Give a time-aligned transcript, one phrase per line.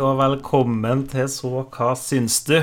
[0.00, 2.54] Og velkommen til Så hva syns du?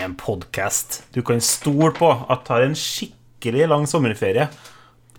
[0.00, 4.46] En podkast du kan stole på at tar en skikkelig lang sommerferie.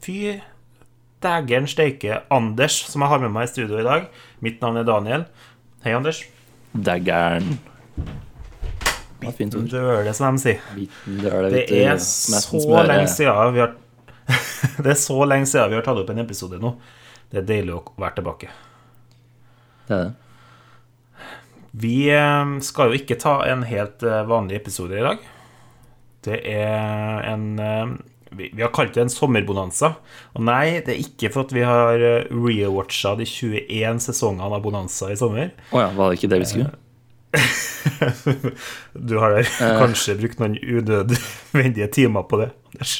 [0.01, 0.39] Fy
[1.21, 4.07] dægeren steike Anders, som jeg har med meg i studio i dag.
[4.41, 5.25] Mitt navn er Daniel.
[5.83, 6.23] Hei, Anders.
[6.73, 7.59] Daggeren.
[9.21, 9.67] Bitten.
[9.69, 10.63] Døle, som de sier.
[11.05, 13.75] Døle, Det er så lenge siden vi har
[14.83, 16.73] Det er så lenge siden vi har tatt opp en episode nå.
[17.29, 18.49] Det er deilig å være tilbake.
[19.85, 20.28] Det er det.
[21.71, 25.25] Vi eh, skal jo ikke ta en helt eh, vanlig episode i dag.
[26.25, 27.91] Det er en eh,
[28.29, 29.95] Vi, har kalt det en sommerbonanza.
[30.37, 31.97] Og nei, det er ikke for at vi har
[32.29, 35.49] rewatcha de 21 sesongene av Bonanza i sommer.
[35.73, 36.69] Å ja, var det ikke det vi skulle?
[39.09, 42.51] Du har der kanskje brukt noen unødvendige timer på det.
[42.73, 42.95] Anders.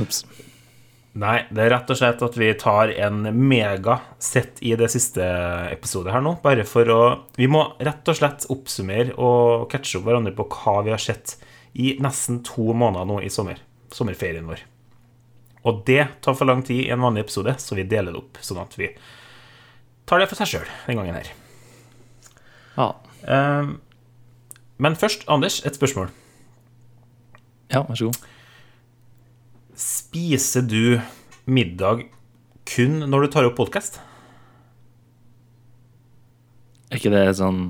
[0.00, 0.24] Ups.
[1.12, 5.24] Nei, det er rett og slett at vi tar en mega sett i det siste
[5.68, 6.38] episode her nå.
[6.44, 7.00] Bare for å
[7.36, 11.36] Vi må rett og slett oppsummere og catche opp hverandre på hva vi har sett
[11.76, 13.60] i nesten to måneder nå i sommer.
[13.92, 14.64] Sommerferien vår.
[15.68, 18.40] Og det tar for lang tid i en vanlig episode, så vi deler det opp.
[18.40, 18.88] Sånn at vi
[20.08, 21.30] tar det for seg sjøl den gangen her.
[22.78, 22.88] Ja.
[23.28, 23.76] Ehm,
[24.82, 26.08] men først, Anders, et spørsmål.
[27.68, 28.31] ja, vær så god.
[30.12, 31.00] Spiser du
[31.48, 32.02] middag
[32.68, 33.94] kun når du tar opp podkast?
[36.92, 37.62] Er ikke det sånn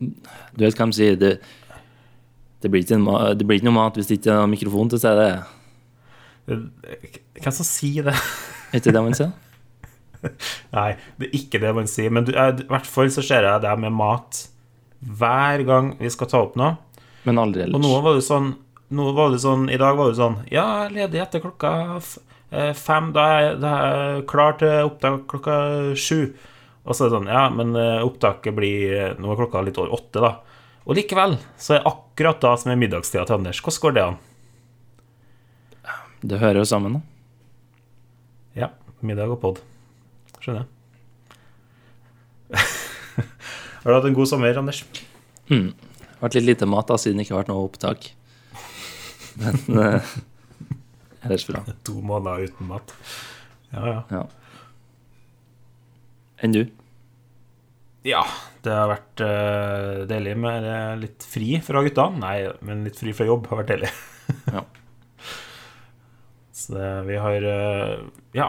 [0.00, 1.20] Du vet hva de sier?
[1.20, 1.34] Det,
[2.64, 5.28] det, blir ikke det noe mat hvis det ikke er mikrofon til stede.
[6.48, 8.16] Hvem som sier det?
[8.72, 9.36] Er ikke det man sier?
[10.78, 10.88] Nei,
[11.20, 12.16] det er ikke det man sier.
[12.16, 14.46] Men du, eh, i hvert fall så ser jeg deg med mat
[15.04, 16.78] hver gang vi skal ta opp noe.
[17.28, 17.76] Men aldri ellers.
[17.76, 18.54] Og nå var det sånn
[18.92, 21.72] nå var det sånn, I dag var det sånn Ja, jeg er ledig etter klokka
[21.98, 23.12] eh, fem.
[23.16, 25.56] Da er jeg, da er jeg klar til opptak klokka
[25.98, 26.18] sju.
[26.82, 29.80] Og så er det sånn Ja, men eh, opptaket blir eh, Nå er klokka litt
[29.80, 30.32] over åtte, da.
[30.82, 33.62] Og likevel så er det akkurat da som er middagstida til Anders.
[33.62, 34.20] Hvordan går det an?
[36.22, 37.02] Det hører jo sammen, da.
[38.62, 38.68] Ja,
[39.02, 39.62] middag og pod.
[40.42, 40.68] Skjønner jeg.
[43.82, 44.84] Har du hatt en god sommer, Anders?
[45.50, 48.10] Har vært litt lite mat da, siden det ikke har vært noe opptak.
[49.40, 50.12] Men uh,
[51.22, 51.64] ellers bra.
[51.86, 52.94] To måneder uten mat.
[53.72, 53.98] Ja, ja.
[54.10, 54.22] Ja.
[56.42, 56.64] Enn du?
[58.02, 58.24] Ja,
[58.66, 62.08] det har vært uh, deilig med eh, litt fri fra gutta.
[62.18, 63.92] Nei, men litt fri fra jobb har vært deilig.
[64.50, 64.64] Ja.
[66.52, 68.02] Så det, vi har uh,
[68.34, 68.48] ja,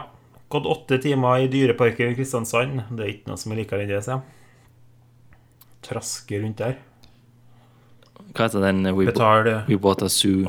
[0.52, 2.82] gått åtte timer i Dyreparken i Kristiansand.
[2.90, 5.38] Det er ikke noe som er likere enn det, sier jeg.
[5.86, 6.76] Traske rundt der.
[8.34, 8.86] Hva heter den?
[8.96, 10.42] We, Betal we bought a zoo.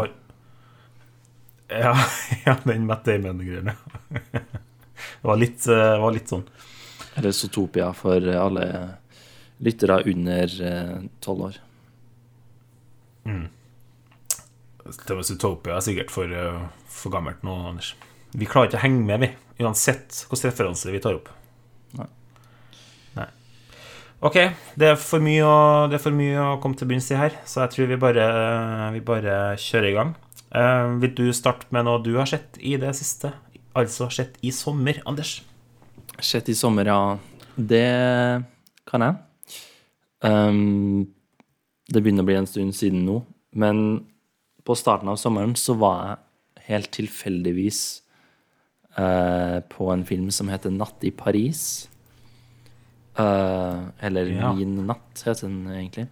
[1.82, 1.96] Ja,
[2.46, 3.76] ja den Matt Damon-greiene.
[5.22, 6.46] Det var litt, eh, var litt sånn.
[7.16, 8.66] Eller Zootopia for alle
[9.64, 11.60] lyttere under eh, tolv år.
[13.26, 13.48] Mm.
[14.86, 17.94] Zootopia er sikkert for, eh, for gammelt nå, Anders.
[18.36, 19.32] Vi klarer ikke å henge med, vi.
[19.64, 21.32] Uansett hvilken referanse vi tar opp.
[21.96, 22.08] Nei.
[23.16, 23.30] Nei.
[24.28, 24.40] Ok,
[24.76, 25.58] det er for mye å,
[25.92, 28.28] det er for mye å komme til bunns i her, så jeg tror vi bare,
[28.96, 30.16] vi bare kjører i gang.
[30.52, 33.34] Eh, vil du starte med noe du har sett i det siste?
[33.76, 35.40] Altså sett i sommer, Anders?
[36.24, 37.18] Sett i sommer, ja.
[37.56, 38.44] Det
[38.88, 39.18] kan jeg.
[40.26, 41.08] Um,
[41.92, 43.20] det begynner å bli en stund siden nå,
[43.54, 44.06] men
[44.66, 47.82] på starten av sommeren så var jeg helt tilfeldigvis
[48.98, 51.86] uh, på en film som heter Natt i Paris.
[53.16, 54.54] Uh, eller Ja.
[54.54, 56.08] Min natt, heter den egentlig.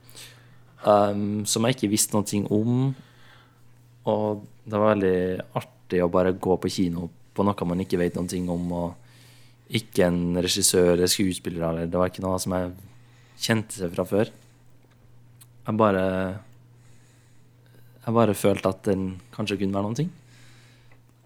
[0.85, 2.93] Um, som jeg ikke visste noe om.
[4.11, 5.17] Og det var veldig
[5.59, 8.71] artig å bare gå på kino på noe man ikke vet noen ting om.
[8.71, 8.99] og
[9.73, 12.73] ikke en regissør eller skuespiller eller Det var ikke noe som jeg
[13.43, 14.31] kjente seg fra før.
[15.63, 16.05] Jeg bare
[18.03, 20.11] Jeg bare følte at den kanskje kunne være noen ting.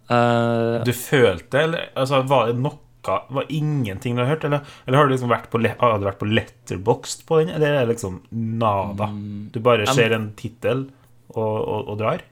[0.07, 4.97] Uh, Du følte, eller altså, var det noe Var ingenting du har hørt, eller, eller
[4.99, 7.93] har du liksom vært på, har du vært på letterboxd på den, eller er det
[7.95, 9.07] liksom nada?
[9.53, 10.89] Du bare ser en tittel
[11.31, 12.23] og, og, og drar?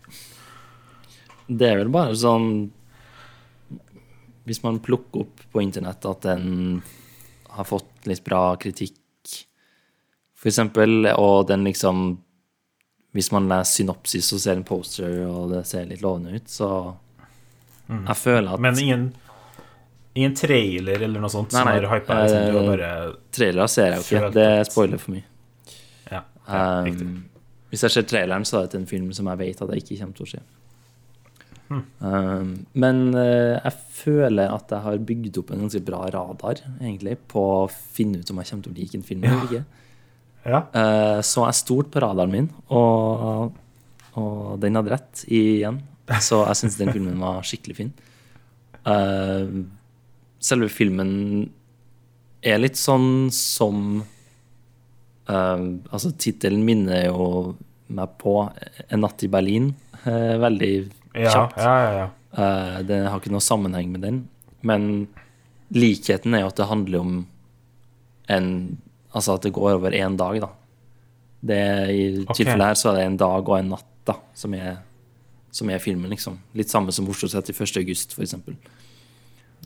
[1.47, 2.49] Det er vel bare sånn
[4.45, 6.81] Hvis man plukker opp på internett at den
[7.55, 8.99] har fått litt bra kritikk,
[10.35, 12.17] for eksempel, og den liksom
[13.15, 16.69] Hvis man leser synopsis og ser en poster, og det ser litt lovende ut, så
[17.87, 19.05] Jeg føler at Men ingen,
[20.13, 22.91] ingen trailer eller noe sånt Nei, som nei, har hypa eh, sånn, bare
[23.35, 24.33] Trailere ser jeg jo ikke.
[24.35, 25.25] Det spoiler for mye.
[26.11, 26.59] Ja, ja.
[26.85, 27.25] Um,
[27.73, 29.83] hvis jeg ser traileren, så er det til en film som jeg vet at jeg
[29.83, 30.43] ikke kommer til å se.
[31.71, 37.17] Um, men uh, jeg føler at jeg har bygd opp en ganske bra radar, egentlig,
[37.31, 39.63] på å finne ut om jeg kommer til å like en film eller ikke.
[40.45, 40.61] Ja.
[40.75, 43.55] Uh, så jeg stolte på radaren min, og,
[44.19, 45.81] og den hadde rett igjen.
[46.21, 47.93] Så jeg syns den filmen var skikkelig fin.
[48.85, 49.65] Uh,
[50.45, 51.15] selve filmen
[52.45, 54.03] er litt sånn som
[55.25, 57.55] eh, Altså, tittelen minner jo
[57.95, 58.37] meg på
[58.89, 59.73] En natt i Berlin.
[60.05, 60.73] eh, veldig
[61.23, 61.57] kjapt.
[61.61, 62.07] ja, ja, ja.
[62.35, 64.19] Eh, det har ikke noe sammenheng med den.
[64.65, 65.07] Men
[65.75, 67.21] likheten er jo at det handler om
[68.31, 68.49] en
[69.15, 70.49] Altså at det går over én dag, da.
[71.39, 72.41] Det, I okay.
[72.41, 74.81] tilfellet her så er det en dag og en natt da, som er,
[75.55, 76.35] som er filmen, liksom.
[76.51, 77.77] Litt samme som Oslo 31.
[77.79, 78.57] august, for eksempel.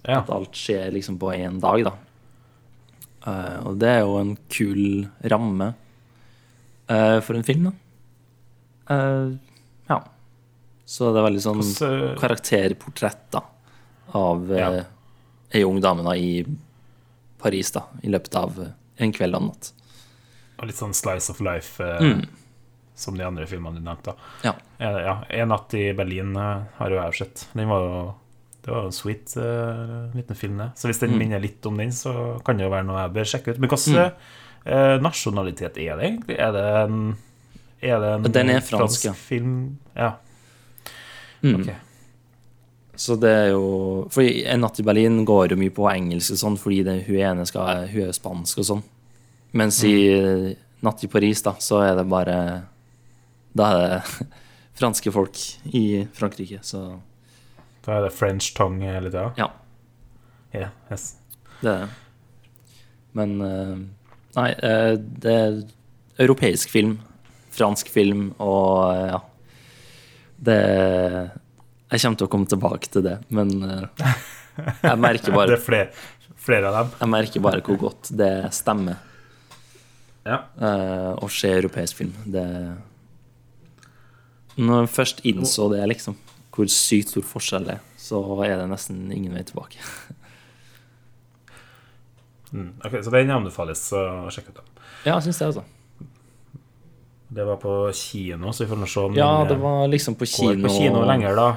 [0.04, 0.19] ja.
[0.19, 1.95] At alt skjer liksom på én dag, da.
[3.25, 4.84] Uh, og det er jo en kul
[5.34, 5.72] ramme
[6.94, 7.74] uh, for en film, da.
[8.94, 9.49] Uh.
[10.90, 11.60] Så det er veldig sånn
[12.20, 13.44] karakterportrett da,
[14.18, 14.72] av Ja.
[14.74, 14.84] eh,
[15.54, 16.46] ei ung dame da, i
[17.40, 18.72] Paris da, i løpet av eh,
[19.06, 19.72] en kveld og en natt.
[20.60, 22.26] Og litt sånn slice of life, eh, Mm.
[22.96, 24.16] som de andre filmene du nevnte.
[24.44, 24.54] Ja.
[24.80, 27.48] Eh, Ja, En natt i Berlin eh, har jo jeg sett.
[27.56, 28.16] Den var jo
[28.62, 29.36] Det var en sweet
[30.14, 30.72] liten film, det.
[30.76, 31.18] Så hvis den Mm.
[31.18, 33.58] minner litt om den, så kan det jo være noe jeg bør sjekke ut.
[33.60, 34.12] Men hvilken
[34.66, 36.38] eh, nasjonalitet er det egentlig?
[36.38, 37.18] Er det en
[37.82, 39.14] Er det en Den er fransk, fransk, ja.
[39.14, 39.78] film?
[39.96, 40.12] Ja.
[41.42, 41.62] Mm.
[41.62, 41.76] Okay.
[43.00, 46.40] Så det er jo For En natt i Berlin går jo mye på engelsk og
[46.42, 48.84] sånn, fordi det, hun ene skal, hun er spansk og sånn.
[49.56, 50.56] Mens i Mm.
[50.82, 52.36] Natt i Paris, da, så er det bare
[53.56, 54.28] Da er det
[54.80, 55.36] franske folk
[55.76, 57.00] i Frankrike, så
[57.86, 59.32] Da er det French tongue hele tida?
[59.38, 59.50] ja.
[60.56, 61.16] Yeah, yes.
[61.62, 61.90] Det er det.
[63.14, 63.76] Men eh,
[64.36, 65.60] Nei, eh, det er
[66.20, 67.00] europeisk film,
[67.52, 69.20] fransk film, og eh, ja
[70.40, 70.60] Det
[71.90, 74.14] Jeg kommer til å komme tilbake til det, men eh,
[74.86, 75.90] jeg merker Det bare er flere,
[76.40, 76.92] flere av dem.
[77.02, 79.02] Jeg merker bare hvor godt det stemmer
[80.28, 80.44] Ja.
[80.60, 82.14] Uh, å se europeisk film.
[82.30, 82.46] Det
[84.60, 86.18] Når jeg først innså det, liksom,
[86.54, 89.80] hvor sykt stor forskjell det er, så er det nesten ingen vei tilbake.
[92.52, 92.74] Mm.
[92.84, 94.62] Ok, Så den anbefales å sjekke ut.
[94.62, 94.86] da.
[95.06, 95.64] Ja, jeg syns det, altså.
[97.30, 100.16] Det var på kino, så vi får se om Ja, den det eh, var liksom
[100.18, 100.56] på kino.
[100.56, 101.50] går på kino lenger, da.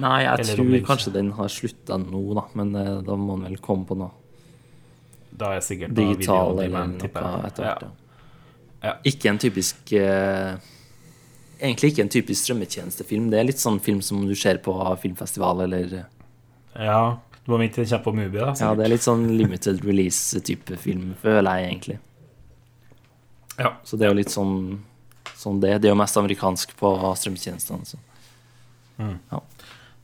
[0.00, 2.44] Nei, jeg Eller tror det kanskje den har slutta nå, da.
[2.58, 4.10] Men eh, da må den vel komme på noe
[5.36, 7.58] Da er sikkert digital eller noe etter hvert.
[7.60, 7.74] Ja.
[7.82, 7.90] Ja.
[8.84, 8.94] Ja.
[9.08, 10.56] Ikke en typisk eh,
[11.60, 13.30] Egentlig ikke en typisk strømmetjenestefilm.
[13.32, 15.94] Det er litt sånn film som du ser på filmfestival eller
[16.74, 18.50] Ja, du må vente til den kommer på Mubi, da.
[18.54, 18.64] Sikkert.
[18.66, 21.98] Ja, det er litt sånn limited release-type film, føler jeg egentlig.
[23.58, 23.70] Ja.
[23.84, 24.80] Så det er jo litt sånn,
[25.44, 25.76] sånn det.
[25.82, 27.86] Det er jo mest amerikansk på strømmetjenestene.
[27.88, 28.00] Så.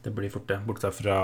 [0.03, 0.61] Det blir fort det.
[0.67, 1.19] Bortsett fra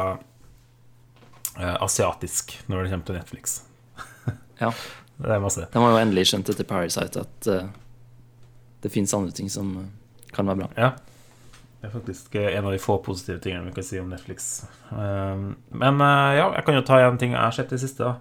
[1.61, 3.61] uh, asiatisk når det kommer til Netflix.
[4.57, 4.71] Ja.
[5.17, 5.67] Det er masse.
[5.73, 7.69] De har jo endelig skjønt etter Parasite at uh,
[8.85, 9.85] det fins andre ting som uh,
[10.33, 10.69] kan være bra.
[10.77, 10.91] Ja.
[11.81, 14.65] Det er faktisk en av de få positive tingene vi kan si om Netflix.
[14.91, 18.09] Men ja, jeg kan jo ta en ting jeg har sett i det siste.
[18.09, 18.17] da.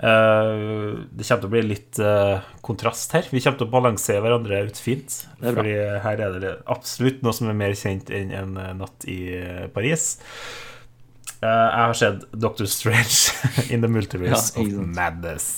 [0.00, 0.50] Eh,
[1.12, 3.28] det kommer til å bli litt eh, kontrast her.
[3.28, 5.20] Vi kommer til å balansere hverandre ut fint.
[5.42, 5.76] Fordi
[6.06, 9.20] her er det absolutt noe som er mer kjent enn en eh, natt i
[9.74, 10.14] Paris.
[11.40, 13.32] Jeg har sett Doctor Strange
[13.72, 14.86] in the Multiverse Ja, of.
[14.96, 15.50] Madness.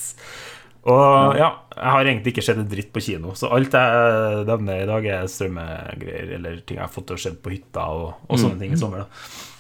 [0.83, 4.83] Og ja, jeg har egentlig ikke sett en dritt på kino, så alt jeg nevner
[4.83, 8.25] i dag, er strømmegreier eller ting jeg har fått til å se på hytta og,
[8.27, 9.05] og sånne ting i sommer.
[9.05, 9.52] da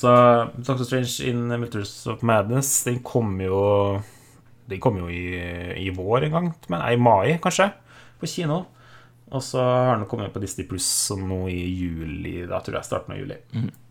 [0.00, 0.10] Så
[0.56, 4.00] Doctor Strange in Multiverse of Madness, den kom jo
[4.70, 5.24] Den kom jo i,
[5.82, 7.66] i vår en gang, men i mai, kanskje,
[8.20, 8.62] på kino.
[9.30, 13.16] Og så har den kommet på Disney Pluss nå i juli, da tror jeg starten
[13.16, 13.36] av juli.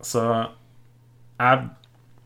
[0.00, 0.24] Så
[1.40, 1.68] jeg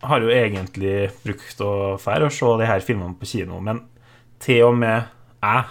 [0.05, 3.83] har jo egentlig brukt å fære og se de her filmene på kino, men
[4.43, 5.11] til og med
[5.43, 5.67] jeg,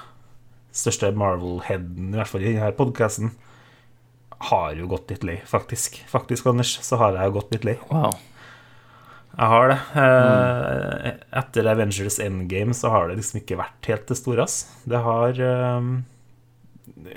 [0.75, 3.31] største Marvel-headen, i hvert fall i denne podkasten,
[4.37, 6.01] har jo gått litt lei, faktisk.
[6.09, 7.75] Faktisk, Anders, så har jeg jo gått litt lei.
[7.89, 8.17] Wow.
[9.33, 9.77] Jeg har det.
[9.97, 11.21] Mm.
[11.41, 14.59] Etter Avengers Endgame så har det liksom ikke vært helt det store, ass.
[14.85, 15.87] Det har eh,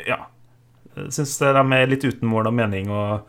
[0.08, 0.22] Ja.
[1.12, 3.26] Syns de er litt uten mål og mening og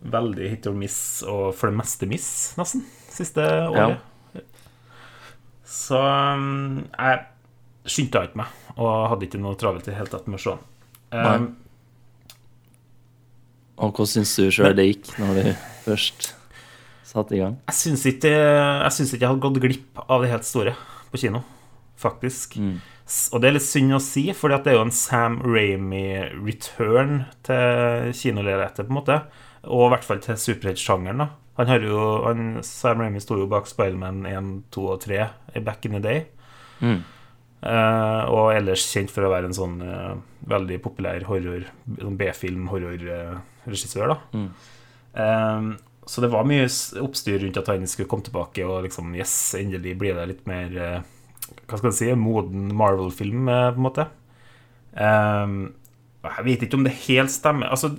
[0.00, 3.98] veldig hit or miss, og for det meste miss, nesten, siste året.
[5.66, 7.18] Så um, jeg
[7.90, 10.54] skyndte ikke meg, og hadde ikke noe travelt i det hele tatt med å se
[11.10, 11.50] den.
[13.80, 15.50] Og hvordan syns du sjøl det gikk når du
[15.86, 16.34] først
[17.08, 17.56] satte i gang?
[17.70, 20.74] Jeg syns ikke, jeg syns ikke jeg hadde gått glipp av det helt store
[21.10, 21.42] på kino,
[22.00, 22.58] faktisk.
[22.60, 22.76] Mm.
[23.34, 28.12] Og det er litt synd å si, for det er jo en Sam Ramy-return til
[28.14, 29.16] kinolerretet, på en måte.
[29.66, 31.30] Og i hvert fall til superheltsjangeren, da.
[31.58, 35.24] Han har jo, han, Sam Ramy sto jo bak Spiderman 1, 2 og 3
[35.58, 36.22] i back in the day.
[36.80, 37.02] Mm.
[37.60, 40.14] Eh, og ellers kjent for å være en sånn uh,
[40.48, 41.66] veldig populær horror,
[42.00, 44.18] sånn B-film-horrorregissør, da.
[44.32, 44.50] Mm.
[45.20, 45.70] Eh,
[46.10, 46.66] så det var mye
[47.02, 50.72] oppstyr rundt at han skulle komme tilbake, og liksom Yes, endelig blir det litt mer
[50.74, 51.04] eh,
[51.68, 54.06] Hva skal jeg si moden Marvel-film, eh, på en måte.
[54.96, 55.56] Eh,
[56.26, 57.70] jeg vet ikke om det helt stemmer.
[57.70, 57.94] Altså,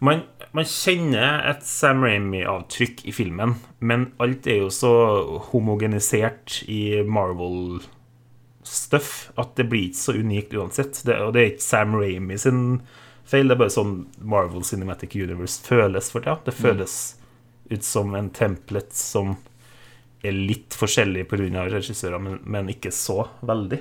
[0.00, 0.24] man,
[0.56, 4.94] man kjenner et Sam Ramy-avtrykk i filmen, men alt er jo så
[5.50, 7.82] homogenisert i Marvel
[8.70, 11.02] stuff at det blir ikke så unikt uansett.
[11.06, 12.64] Det, og det er ikke Sam Ramy sin
[13.30, 16.38] feil, det er bare sånn Marvel Cinematic Universe føles for tida.
[16.46, 16.96] Det føles
[17.70, 19.36] ut som en template som
[20.26, 21.66] er litt forskjellig pga.
[21.70, 23.80] regissører, men, men ikke så veldig.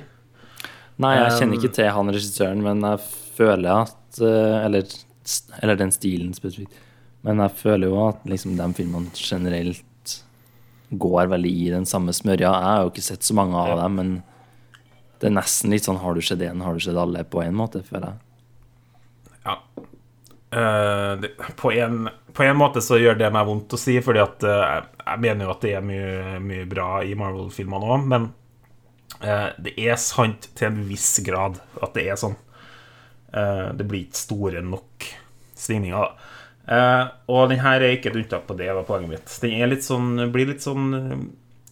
[1.00, 3.01] Nei, jeg kjenner Um, ikke til han regissøren, men jeg
[3.38, 4.96] føler at eh, Eller,
[5.62, 6.75] eller den stilen spesifikt.
[7.24, 9.86] Men jeg føler jo at liksom de filmene generelt
[10.89, 12.50] går veldig i den samme smørja.
[12.50, 14.12] Jeg har jo ikke sett så mange av dem, men
[15.20, 17.58] det er nesten litt sånn har du sett én, har du sett alle, på en
[17.60, 18.20] måte, føler jeg.
[19.44, 19.56] Ja.
[20.50, 24.24] Uh, det, på, en, på en måte så gjør det meg vondt å si, fordi
[24.24, 28.30] at uh, jeg, mener jo at det er mye, mye bra i Marvel-filmene òg, men
[29.20, 32.38] uh, det er sant til en viss grad at det er sånn.
[33.30, 35.06] Det blir ikke store nok
[35.54, 36.14] svingninger,
[37.30, 39.36] og den her er ikke et unntak på det, var poenget mitt.
[39.44, 40.88] Den litt sånn, blir litt sånn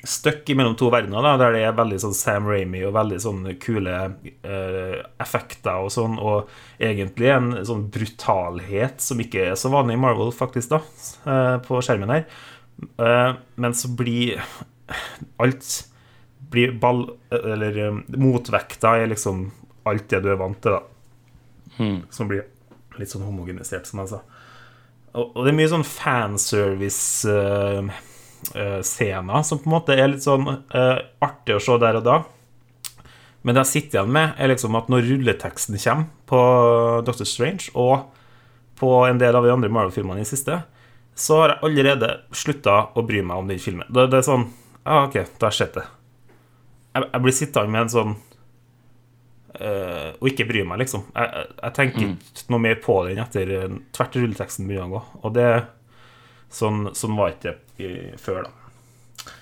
[0.07, 3.41] stuck mellom to verdener, da, der det er veldig sånn Sam Ramy og veldig sånn
[3.63, 6.47] kule uh, effekter og sånn, og
[6.79, 10.81] egentlig en sånn brutalhet som ikke er så vanlig i Marvel, faktisk, da,
[11.27, 12.25] uh, på skjermen her.
[13.01, 14.39] Uh, men så blir
[15.43, 15.69] alt
[16.49, 17.09] blir ball...
[17.31, 19.49] Eller um, motvekta er liksom
[19.87, 21.75] alt det du er vant til, da.
[21.77, 21.99] Hmm.
[22.13, 22.47] Som blir
[22.97, 24.21] litt sånn homogenisert, som jeg sa.
[25.17, 25.87] Og, og det er mye sånn
[28.37, 32.17] fanservice-scener som på en måte er litt sånn eh, artig å se der og da.
[33.41, 36.39] Men det jeg sitter igjen med, er liksom at når rulleteksten kommer på
[37.07, 38.09] Doctor Strange, og
[38.77, 40.61] på en del av de andre Marvel-filmene i det siste,
[41.17, 43.87] så har jeg allerede slutta å bry meg om den filmen.
[43.89, 44.49] Det, det er sånn
[44.87, 45.85] Ja, OK, da har jeg sett det.
[46.93, 48.11] Jeg, jeg blir sittende med en sånn
[49.57, 51.07] eh, Og ikke bry meg, liksom.
[51.15, 55.03] Jeg, jeg, tenker ikke noe mer på den etter eh, tvert rulleteksten begynner å gå.
[55.23, 55.49] Og det
[56.53, 59.33] Sånn, sånn var ikke det før, da.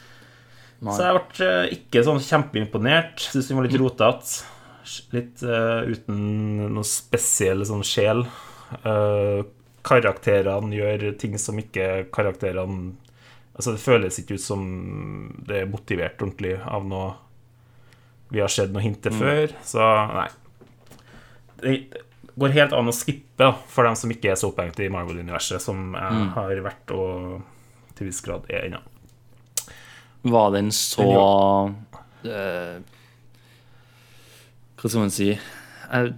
[0.86, 0.94] Nei.
[0.94, 3.28] Så jeg ble eh, ikke sånn kjempeimponert.
[3.32, 4.52] Syns den var litt rotete.
[5.16, 6.20] Litt uh, uten
[6.76, 8.26] noe spesiell sånn sjel.
[8.84, 9.42] Uh,
[9.86, 12.94] karakterene gjør ting som ikke karakterene
[13.56, 14.64] Altså, det føles ikke ut som
[15.48, 17.14] det er motivert ordentlig av noe
[18.34, 19.54] vi har sett noe hint til før.
[19.64, 20.26] Så nei.
[21.62, 21.76] Det
[22.36, 25.94] går helt an å skippe for dem som ikke er så opphengt i Marvel-universet, som
[25.96, 27.40] jeg har vært og
[27.96, 28.82] til viss grad er ennå.
[30.26, 31.06] Var den så
[32.26, 32.80] eh,
[34.76, 36.14] Hva skal man si jeg,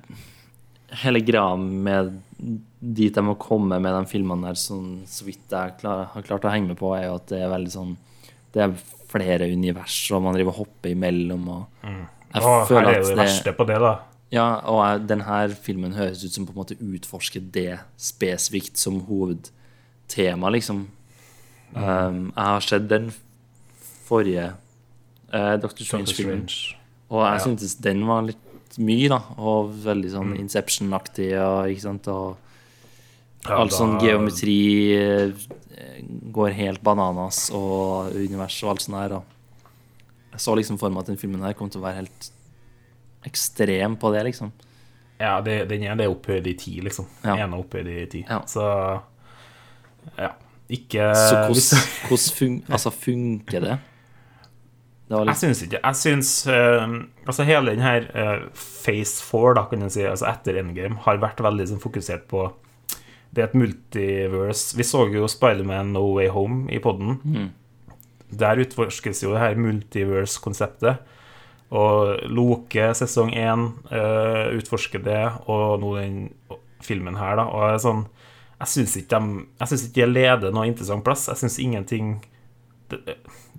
[1.04, 2.14] Hele greia med
[2.80, 6.46] dit jeg må komme med de filmene der, sånn, så vidt jeg klar, har klart
[6.48, 7.96] å henge med på, er jo at det er veldig sånn
[8.54, 8.76] Det er
[9.12, 13.04] flere univers, og man driver og hopper imellom, og jeg Og her føler er at
[13.08, 13.94] det det verste på det, da.
[14.32, 20.50] Ja, og denne filmen høres ut som på en måte utforsker det spesifikt som hovedtema,
[20.52, 20.88] liksom.
[21.76, 23.10] Um, jeg har sett den
[24.08, 24.50] forrige
[25.34, 26.44] uh, Doctor Doctor Strange-filmen,
[27.10, 27.44] og jeg Ja.
[27.46, 29.22] syntes den var litt mye, da.
[29.40, 32.08] Og veldig sånn Inception-aktig, og, ikke sant.
[32.08, 32.38] Og
[33.48, 34.58] Ja, all sånn geometri
[34.98, 35.32] eh,
[36.36, 39.10] går helt bananas, og univers og alt sånt der.
[39.10, 39.22] Da.
[40.34, 42.32] Jeg så liksom for meg at den filmen her kom til å være helt
[43.28, 44.54] ekstrem på det, liksom.
[45.18, 47.08] Ja, det, den er det opphøyd i ti, liksom.
[47.24, 47.34] Ja.
[47.34, 48.24] Den ene er opphøyd i ti.
[48.28, 48.42] Ja.
[48.50, 48.66] Så
[50.18, 50.34] ja.
[50.68, 53.78] Ikke Så hvordan, hvordan fun altså, funker det?
[55.08, 56.88] Det var Jeg syns ikke Jeg syns uh,
[57.28, 58.48] Altså, hele den her uh,
[58.84, 62.50] Phase 4, da, kan du si, altså etter Endgame, har vært veldig sånn, fokusert på
[63.32, 64.76] Det er et multiverse.
[64.78, 67.18] Vi så jo Spiderman No Way Home i poden.
[67.24, 67.50] Mm.
[68.40, 71.04] Der utforskes jo det her multiverse-konseptet.
[71.76, 76.22] Og Loke sesong 1 uh, utforsker det, og nå den
[76.84, 77.48] filmen her, da.
[77.52, 78.06] Og jeg sånn
[78.58, 81.28] Jeg syns ikke de leder noe interessant plass.
[81.30, 82.16] Jeg syns ingenting
[82.90, 83.18] det,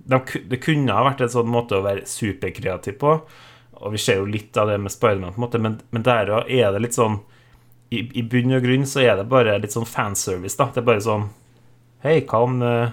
[0.09, 3.11] de, det kunne ha vært en sånn måte å være superkreativ på,
[3.79, 6.31] og vi ser jo litt av det med Spiderman, på en måte, men, men der
[6.41, 7.19] er det litt sånn
[7.93, 10.69] i, I bunn og grunn så er det bare litt sånn fanservice, da.
[10.73, 11.29] Det er bare sånn
[12.03, 12.91] Hei, hva om eh,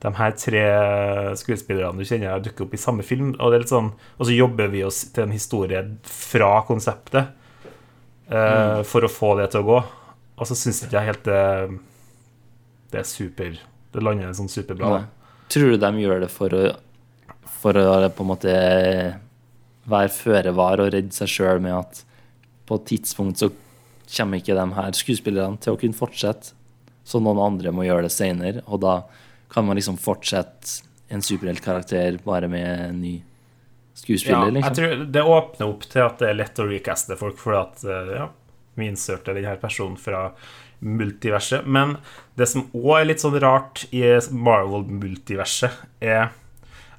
[0.00, 0.64] de her tre
[1.36, 3.34] skuespillerne du kjenner, dukker opp i samme film.
[3.36, 7.34] Og, er sånn, og så jobber vi oss til en historie fra konseptet
[8.32, 9.80] eh, for å få det til å gå.
[10.40, 11.40] Og så syns ikke jeg helt det
[12.88, 13.58] Det er super
[13.92, 15.02] Det lander sånn superbra.
[15.52, 16.62] Tror du de gjør det for å,
[17.60, 18.54] for å på en måte
[19.90, 22.04] være føre var og redde seg sjøl med at
[22.68, 23.50] på et tidspunkt så
[24.10, 26.54] kommer ikke de her skuespillerne til å kunne fortsette,
[27.06, 28.94] så noen andre må gjøre det seinere, og da
[29.52, 33.14] kan man liksom fortsette en superheltkarakter bare med en ny
[33.94, 34.68] skuespiller, ja, liksom.
[34.68, 37.84] Jeg tror det åpner opp til at det er lett å recaste folk, fordi at
[37.84, 38.28] eh, ja,
[38.78, 40.28] vi innsørte denne personen fra
[40.80, 41.66] multiverset.
[41.66, 41.96] Men
[42.38, 46.30] det som òg er litt sånn rart i Marvel-multiverset, er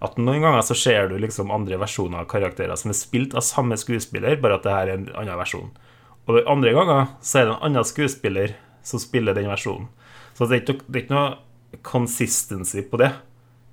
[0.02, 3.46] at noen ganger så ser du liksom andre versjoner av karakterer som er spilt av
[3.46, 5.72] samme skuespiller, bare at det her er en annen versjon.
[6.30, 8.56] Og andre ganger så er det en annen skuespiller
[8.86, 9.90] som spiller den versjonen.
[10.38, 11.30] Så det er ikke, det er ikke noe
[11.86, 13.12] consistency på det.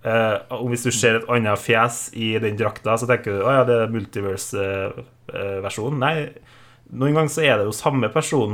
[0.06, 0.36] Eh,
[0.70, 3.76] hvis du ser et annet fjes i den drakta, så tenker du å ja, det
[3.82, 5.98] er multiverse-versjonen.
[6.02, 6.16] Nei,
[6.94, 8.52] noen ganger så er det jo samme person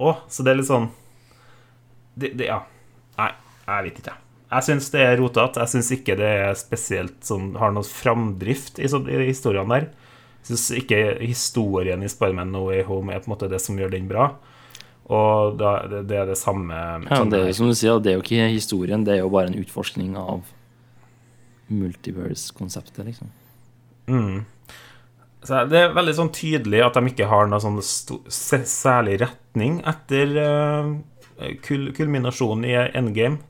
[0.00, 0.88] òg, så det er litt sånn
[2.18, 2.60] det, det, Ja.
[3.20, 3.32] Nei,
[3.66, 4.20] jeg vet ikke, jeg.
[4.50, 5.62] Jeg syns det er rotete.
[5.62, 9.84] Jeg syns ikke det er spesielt sånn, har noe framdrift i, så, i historiene der.
[10.40, 13.78] Jeg syns ikke historien i Spiderman No Way Home er på en måte det som
[13.78, 14.24] gjør den bra.
[15.10, 16.76] Og da, det, det, er det samme
[17.08, 19.32] Ja, det er jo som du sier, det er jo ikke historien, det er jo
[19.34, 20.44] bare en utforskning av
[21.70, 23.30] multiverse-konseptet, liksom.
[24.10, 24.44] Mm.
[25.46, 30.34] Så det er veldig sånn tydelig at de ikke har noen sånn særlig retning etter
[30.36, 30.90] uh,
[31.64, 33.40] kul kulminasjonen i Endgame.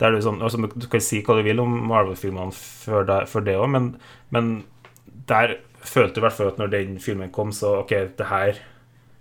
[0.00, 3.68] Der du, sånn, altså, du kan si hva du vil om Marvel-filmene før, det òg,
[3.70, 3.92] men,
[4.34, 4.54] men,
[5.30, 8.58] der følte du i hvert fall at når den filmen kom, så OK, det her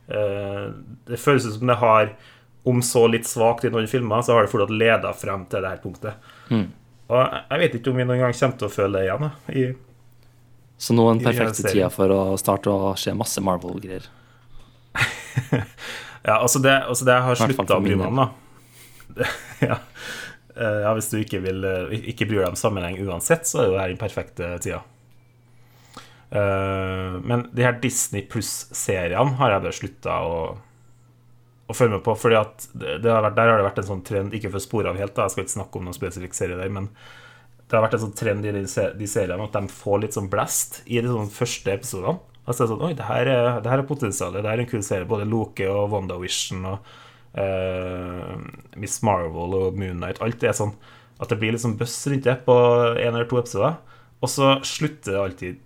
[0.08, 2.10] Det føles som det har,
[2.68, 5.72] om så litt svakt i noen filmer, så har det fortsatt leda frem til det
[5.72, 6.30] her punktet.
[6.52, 6.68] Mm.
[7.14, 9.32] Og jeg vet ikke om vi noen gang kommer til å føle det igjen.
[9.54, 9.66] I
[10.84, 14.10] så nå er den perfekte tida for å starte å se masse Marvel-greier.
[16.28, 19.28] ja, altså det, altså det har slutta å bry meg om, da.
[19.70, 19.78] ja.
[20.58, 20.92] ja.
[20.98, 21.64] hvis du ikke, vil,
[22.02, 24.82] ikke bryr deg om sammenheng uansett, så er jo det her den perfekte tida.
[26.34, 30.38] Uh, men de her Disney Pluss-seriene har jeg bare slutta å,
[31.70, 32.16] å følge med på.
[32.18, 34.94] Fordi at har vært, Der har det vært en sånn trend, ikke for å spore
[34.94, 36.90] av helt, da, jeg skal ikke snakke om noen spesifikk serie der, men
[37.70, 38.66] det har vært en sånn trend i de,
[39.00, 42.20] de seriene at de får litt sånn blast i de sånn første episodene.
[42.44, 44.44] Altså sånn, Oi, det her er, det her er potensialet.
[44.44, 45.08] Det er en kul serie.
[45.10, 46.92] Både Loke og WandaVision og
[47.40, 48.36] uh,
[48.78, 50.20] Miss Marvel og Moonnight.
[50.22, 50.76] Alt er sånn
[51.24, 52.58] at det blir litt sånn buzz rundt det på
[52.92, 53.80] en eller to episoder.
[54.24, 55.64] Og så slutter det alltid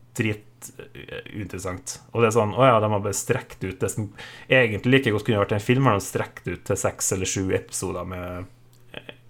[0.66, 1.98] drituinteressant.
[2.14, 4.10] Og det er sånn Å ja, de har bare strekt ut det som
[4.48, 7.44] egentlig like godt kunne vært en film, har de strekt ut til seks eller sju
[7.56, 8.48] episoder med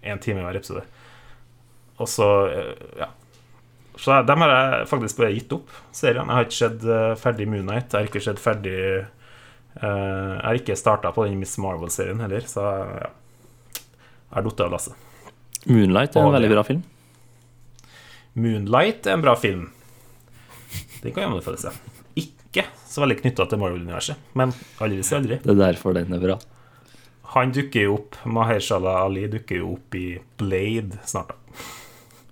[0.07, 0.85] én time hver episode.
[1.97, 2.29] Og så
[3.03, 3.11] Ja.
[3.97, 6.27] Så dem har jeg faktisk bare gitt opp, serien.
[6.29, 7.89] Jeg har ikke sett uh, ferdig Moonnight.
[7.89, 12.61] Jeg har ikke sett ferdig Jeg har ikke starta på den Miss Marvel-serien heller, så
[12.61, 13.09] ja.
[14.27, 14.93] Jeg har falt av lasset.
[15.65, 16.83] Moonlight er en veldig bra film.
[18.37, 19.67] Moonlight er en bra film.
[21.03, 21.77] Den kan anbefale seg.
[22.17, 25.39] Ikke så veldig knytta til Marvel-universet, men aldri si aldri.
[25.43, 26.37] Det er derfor den er bra.
[27.35, 30.05] Han dukker jo opp, Mahershala Ali dukker jo opp i
[30.39, 31.65] Blade snart, da.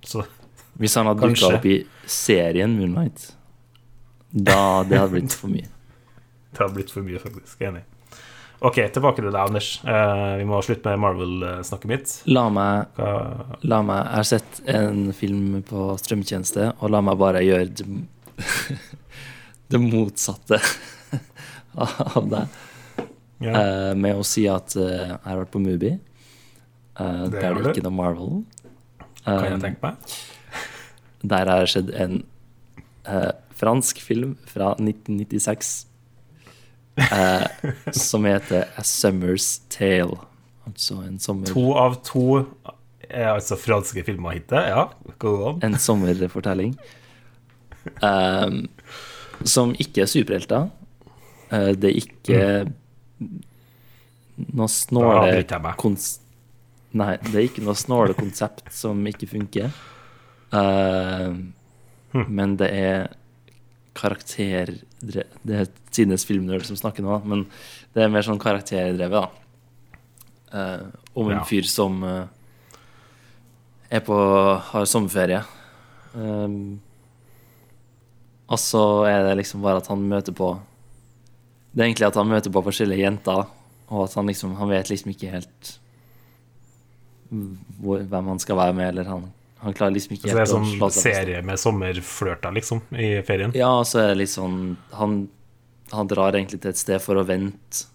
[0.06, 0.24] Så,
[0.80, 3.32] Hvis han hadde dukka opp i serien Moonlight,
[4.30, 5.68] da det hadde blitt for mye.
[6.54, 7.60] det hadde blitt for mye, faktisk.
[7.68, 7.84] Enig.
[8.66, 9.70] Ok, tilbake til deg, Anders.
[9.84, 12.14] Uh, vi må slutte med Marvel-snakket mitt.
[12.32, 13.02] La meg,
[13.68, 17.68] la meg Jeg har sett en film på strømtjeneste, og la meg bare gjøre
[19.70, 20.60] det, motsatte
[22.16, 22.44] av det.
[23.44, 23.52] Ja.
[23.52, 25.96] Uh, med å si at uh, jeg har vært på Mubi.
[26.96, 28.38] Uh, det der er det ikke noe Marvel.
[29.26, 30.16] Kan jeg tenke meg.
[31.26, 32.20] Der har det skjedd en
[33.58, 35.88] fransk film fra 1996
[37.00, 37.48] uh, eh,
[37.92, 40.18] som heter A Summer's Tale.
[40.66, 41.48] Altså en sommer...
[41.54, 42.46] To av to
[43.06, 44.58] er altså franske filmer hittil?
[44.66, 44.88] Ja,
[45.22, 45.60] go on.
[45.64, 46.74] En sommerfortelling.
[48.02, 48.66] Um,
[49.46, 50.70] som ikke er superhelter.
[51.52, 53.34] Uh, det er ikke mm.
[54.58, 55.44] noe snåle
[55.80, 56.22] konst
[56.96, 59.74] Nei, det er ikke noe snåle konsept som ikke funker.
[60.54, 61.36] Uh,
[62.14, 62.28] hm.
[62.30, 63.10] Men det er
[64.00, 64.78] karakter...
[65.04, 67.44] Det er tidenes filmnerd som snakker nå, men
[67.96, 69.44] det er mer sånn karakterdrevet, da.
[70.56, 70.88] Uh,
[71.20, 71.44] om en ja.
[71.48, 72.24] fyr som uh,
[73.92, 74.16] er på
[74.72, 75.42] har sommerferie.
[76.16, 76.80] Um,
[78.48, 80.52] og så er det liksom bare at han møter på
[81.74, 83.48] Det er egentlig at han møter på forskjellige jenter,
[83.90, 85.72] og at han liksom Han vet liksom ikke helt
[87.82, 89.24] hvor, hvem han skal være med, eller han,
[89.64, 91.08] Han klarer liksom ikke det er helt å sånn slå seg fast.
[91.08, 93.52] serie med sommerflørter, liksom, i ferien?
[93.58, 95.18] Ja, og så er det litt sånn han,
[95.92, 97.88] han drar egentlig til et sted for å vente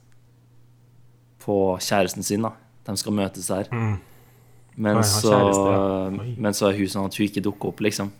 [1.40, 2.52] på kjæresten sin, da.
[2.90, 3.70] De skal møtes der.
[3.70, 6.26] Men, Nei, så, kjæreste, ja.
[6.42, 8.10] Men så er hun sånn at hun ikke dukker opp, liksom.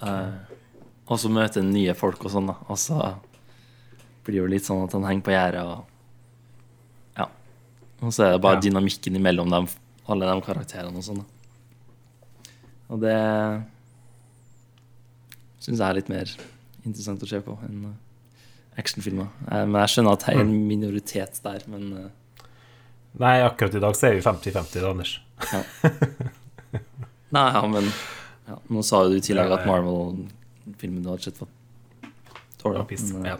[0.00, 0.49] Eh,
[1.10, 2.54] og så møter han nye folk og sånn, da.
[2.70, 2.96] Og så
[4.26, 7.26] blir det litt sånn at han henger på gjerdet og Ja.
[8.02, 8.64] Og så er det bare Ja.
[8.68, 9.66] dynamikken imellom dem,
[10.08, 12.52] alle de karakterene og sånn, da.
[12.90, 13.16] Og det
[15.60, 16.30] syns jeg er litt mer
[16.86, 19.28] interessant å se på enn eh, actionfilmer.
[19.50, 22.08] Eh, Men jeg skjønner at jeg er en minoritet der, men eh,
[23.20, 25.16] Nei, akkurat i dag så er vi 50-50, da, Anders.
[27.34, 27.88] Nei, ja, men
[28.46, 29.72] ja, Nå sa jo du i tillegg Ja, at ja.
[30.70, 32.74] Marvel-filmen du hadde sett, på.
[32.74, 33.12] Ja, piss.
[33.24, 33.38] Ja.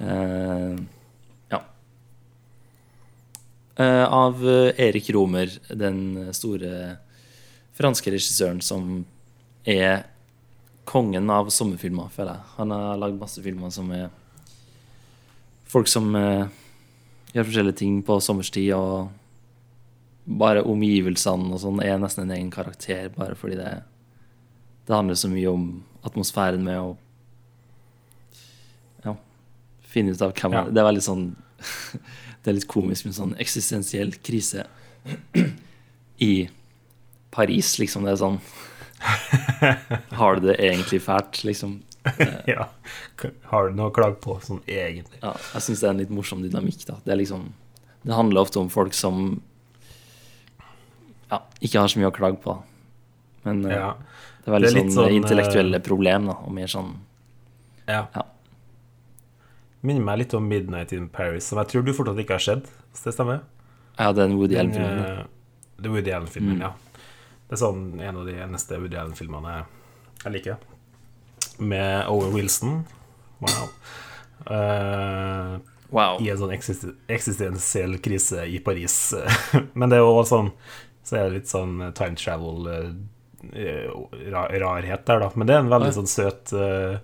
[0.00, 0.78] Uh,
[1.48, 1.62] ja.
[3.78, 6.98] Uh, av eh, Erik Romer, den store
[7.72, 9.04] franske regissøren som
[9.64, 10.04] er
[10.84, 12.50] kongen av sommerfilmer, føler jeg.
[12.58, 14.10] Han har lagd masse filmer som er
[15.64, 16.50] folk som uh,
[17.32, 19.08] gjør forskjellige ting på sommerstid, og
[20.26, 23.72] bare omgivelsene og sånn er nesten en egen karakter, bare fordi det,
[24.86, 25.66] det handler så mye om
[26.02, 26.96] atmosfæren med å
[29.04, 29.14] ja,
[29.86, 30.64] finne ut av hvem Ja.
[30.68, 31.28] Det er veldig sånn
[32.42, 34.64] Det er litt komisk med sånn eksistensiell krise
[36.18, 36.48] i
[37.30, 38.02] Paris, liksom.
[38.02, 38.40] Det er sånn
[40.18, 41.80] Har du det egentlig fælt, liksom?
[42.50, 42.66] ja.
[43.50, 45.20] Har du noe å klage på, sånn egentlig?
[45.22, 46.82] Ja, jeg syns det er en litt morsom dynamikk.
[46.88, 47.46] da Det er liksom
[48.02, 49.40] Det handler ofte om folk som
[51.30, 52.58] ja, ikke har så mye å klage på.
[53.46, 53.78] Men ja.
[53.78, 53.92] Ja.
[54.42, 56.92] Det er veldig Det litt sånn, sånn, intellektuelle problem, da, og mer sånn
[57.88, 58.06] ja.
[58.14, 58.22] Ja.
[59.82, 62.68] Minner meg litt om 'Midnight in Paris', som jeg tror du fortsatt ikke har sett,
[62.92, 63.40] hvis det stemmer?
[63.98, 64.84] Ja, det er en Woody Allen-film.
[64.84, 65.04] ja.
[65.20, 65.24] eh,
[65.82, 66.60] Det er Woody Allen-filmen, Mm.
[66.60, 66.72] ja.
[67.48, 69.64] Det er sånn en av de eneste Woody Allen-filmene
[70.24, 70.56] jeg, liker.
[71.58, 72.86] Med Owen Wilson.
[73.40, 73.68] Wow.
[74.46, 75.58] Uh,
[75.92, 76.16] Wow.
[76.22, 79.12] I en sånn eksist eksistensiell krise i Paris.
[79.74, 80.52] Men det er jo også sånn
[81.04, 82.16] Så er det litt sånn time
[83.50, 85.30] travel-rarhet der, da.
[85.34, 85.96] Men det er en veldig Ja.
[86.00, 86.98] sånn søt, eh,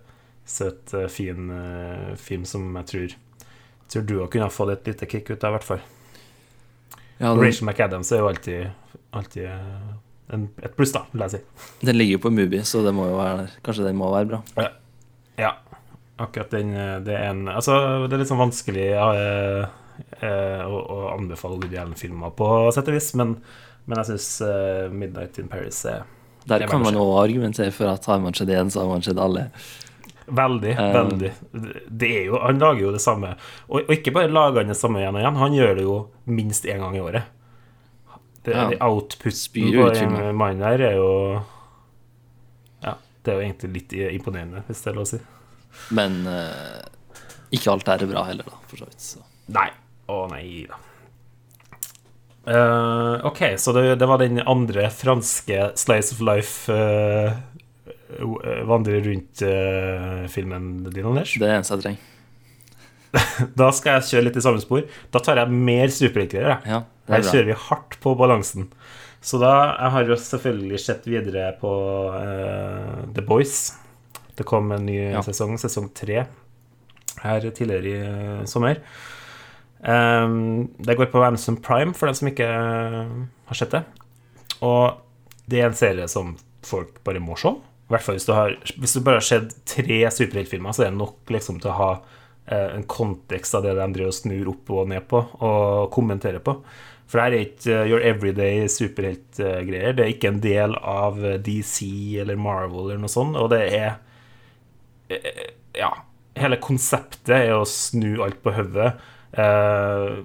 [0.46, 3.14] søt, eh, fin eh, film som jeg tror
[3.88, 5.78] Tror du òg kunne fått et lite kick ut av, i hvert fall.
[7.18, 8.66] Ja, den, Rachel McAdams er jo alltid,
[9.16, 9.46] alltid
[10.28, 11.40] en, et pluss, da, vil jeg si.
[11.86, 13.54] den ligger jo på Mubi, så det må jo være der.
[13.64, 14.68] Kanskje den må være bra.
[15.38, 15.54] Ja,
[16.18, 16.72] akkurat den
[17.06, 19.64] Det er en Altså, det er litt sånn vanskelig eh,
[20.20, 23.38] eh, å, å anbefale Woody Allen-filmer på sett og vis, men,
[23.86, 26.04] men jeg syns eh, 'Midnight in Paris' er
[26.48, 29.02] Der er kan man jo argumentere for at har man sett én, så har man
[29.04, 29.48] sett alle.
[30.28, 31.30] veldig, Um, veldig
[31.88, 33.30] Det er jo Han lager jo det samme.
[33.68, 35.96] Og, og ikke bare lager han det samme igjen og igjen, han gjør det jo
[36.26, 37.22] minst én gang i året.
[38.44, 38.68] Det, Ja.
[38.70, 41.42] det Outputen på den mannen her er jo
[42.84, 45.18] Ja, det er jo egentlig litt imponerende, hvis det er lov å si.
[45.90, 46.80] Men uh,
[47.52, 49.00] ikke alt der er bra heller, da, for så vidt.
[49.00, 49.24] Så.
[49.52, 49.68] Nei.
[50.08, 50.78] Å nei da.
[52.48, 57.34] Eh, ok, så det, det var den andre franske Slice of Life uh,
[58.68, 61.34] vandrer rundt-filmen din, Anders.
[61.36, 62.14] Det er eneste jeg trenger.
[63.58, 64.86] Da skal jeg kjøre litt i samme spor.
[65.14, 66.58] Da tar jeg mer superheltgreier.
[66.68, 68.68] Ja, Her er kjører vi hardt på balansen.
[69.24, 71.70] Så da Jeg har jo selvfølgelig sett videre på
[72.14, 73.74] uh, The Boys.
[74.38, 75.22] Det kom en ny Ja.
[75.26, 76.26] sesong, sesong tre,
[77.24, 78.78] her tidligere i eh, sommer.
[79.84, 83.14] Ehm, det går på Amazon Prime, for den som ikke eh,
[83.50, 83.84] har sett det.
[84.64, 84.98] Og
[85.48, 86.36] det er en serie som
[86.66, 87.54] folk bare må se.
[87.88, 90.92] I hvert fall hvis du, har, hvis du bare har sett tre superheltfilmer, så er
[90.92, 94.52] det nok liksom til å ha eh, en kontekst av det de driver og snur
[94.52, 96.58] opp og ned på, og kommenterer på.
[97.08, 99.94] For det her er ikke eh, your everyday superheltgreier.
[99.96, 101.86] Det er ikke en del av eh, DC
[102.20, 103.90] eller Marvel eller noe sånt, og det er
[105.14, 105.46] eh,
[105.78, 105.94] Ja.
[106.38, 108.92] Hele konseptet er å snu alt på hodet.
[109.32, 110.18] Eh,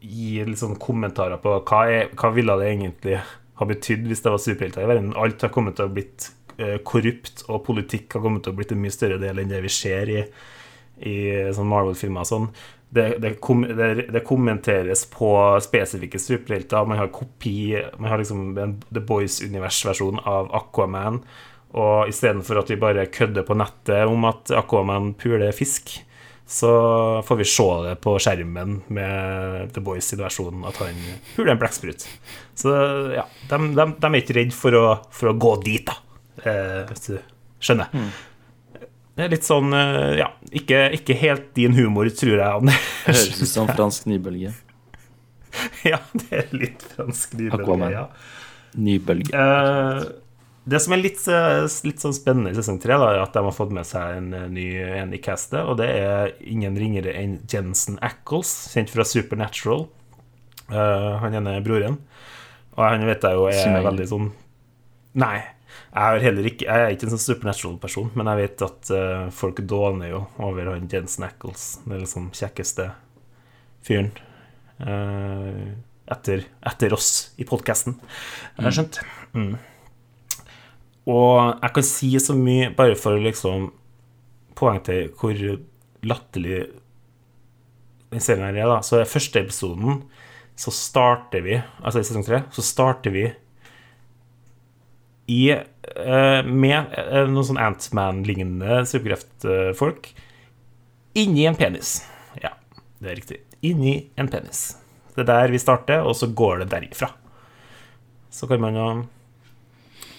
[0.00, 3.18] gi litt sånn kommentarer på hva, er, hva ville det egentlig
[3.60, 5.14] ha betydd hvis det var superhelter i verden.
[5.20, 8.72] Alt har kommet til å blitt eh, korrupt, og politikk har kommet til å blitt
[8.74, 10.22] en mye større del enn det vi ser i,
[11.04, 11.16] i
[11.56, 12.48] sånn Marvel-filmer sånn.
[12.90, 15.30] Det, det, kom, det, det kommenteres på
[15.62, 16.88] spesifikke superhelter.
[16.90, 21.20] Man har kopi Man har liksom en The Boys-universversjon av Aquaman.
[21.78, 26.00] Og istedenfor at vi bare kødder på nettet om at Aquaman puler fisk,
[26.50, 26.70] så
[27.26, 30.96] får vi se det på skjermen med The Boys sin versjon at han
[31.36, 32.06] puler en blekksprut.
[32.58, 32.72] Så
[33.14, 35.94] ja, de, de, de er ikke redd for å, for å gå dit, da.
[36.42, 37.14] Eh, hvis du
[37.62, 37.94] skjønner.
[39.14, 42.90] Det er litt sånn eh, Ja, ikke, ikke helt din humor, tror jeg, Anders.
[43.06, 44.50] Høres ut som fransk nybølge.
[45.92, 47.94] ja, det er litt fransk nybølge, Aquaman.
[47.94, 48.06] ja.
[48.80, 49.46] Ny bølge.
[50.70, 53.54] Det som er litt, eh, litt sånn spennende i sesong tre, er at de har
[53.54, 54.66] fått med seg en eh, ny
[55.00, 59.88] en i castet, og det er ingen ringere enn Jensen Ackles, kjent fra Supernatural.
[60.70, 61.96] Uh, han ene broren.
[62.76, 64.28] Og han vet jeg jo er Kjenner veldig sånn
[65.18, 65.40] Nei.
[65.90, 69.24] Jeg er heller ikke Jeg er ikke en sånn Supernatural-person, men jeg vet at uh,
[69.34, 71.64] folk dåner jo over han Jensen Ackles.
[71.82, 72.92] Den liksom kjekkeste
[73.86, 74.12] fyren.
[74.78, 75.74] Uh,
[76.10, 77.10] etter, etter oss
[77.42, 77.98] i podkasten.
[78.54, 79.02] Jeg har skjønt.
[79.34, 79.58] Mm.
[81.10, 83.70] Og jeg kan si så mye bare for å liksom
[84.58, 85.36] poengtere hvor
[86.06, 86.64] latterlig
[88.10, 88.80] den serien her er, da.
[88.84, 90.02] Så i første episoden
[90.60, 93.28] så starter vi, altså i sesong tre, så starter vi
[95.30, 100.10] i eh, med eh, noen sånn Antman-lignende superkreftfolk
[101.20, 102.00] inni en penis.
[102.42, 102.52] Ja,
[103.00, 103.40] det er riktig.
[103.66, 104.74] Inni en penis.
[105.14, 107.12] Det er der vi starter, og så går det derifra.
[108.30, 108.88] Så kan man jo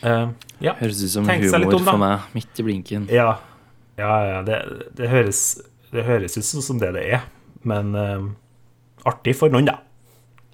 [0.03, 0.25] eh,
[0.61, 0.75] Ja.
[0.79, 3.07] Høres ut som Tenk humor om, for meg, midt i blinken.
[3.11, 3.35] Ja,
[3.99, 4.59] ja, ja det,
[4.97, 5.61] det, høres,
[5.93, 7.23] det høres ut sånn som det det er,
[7.67, 8.27] men uh,
[9.09, 9.79] artig for noen, da.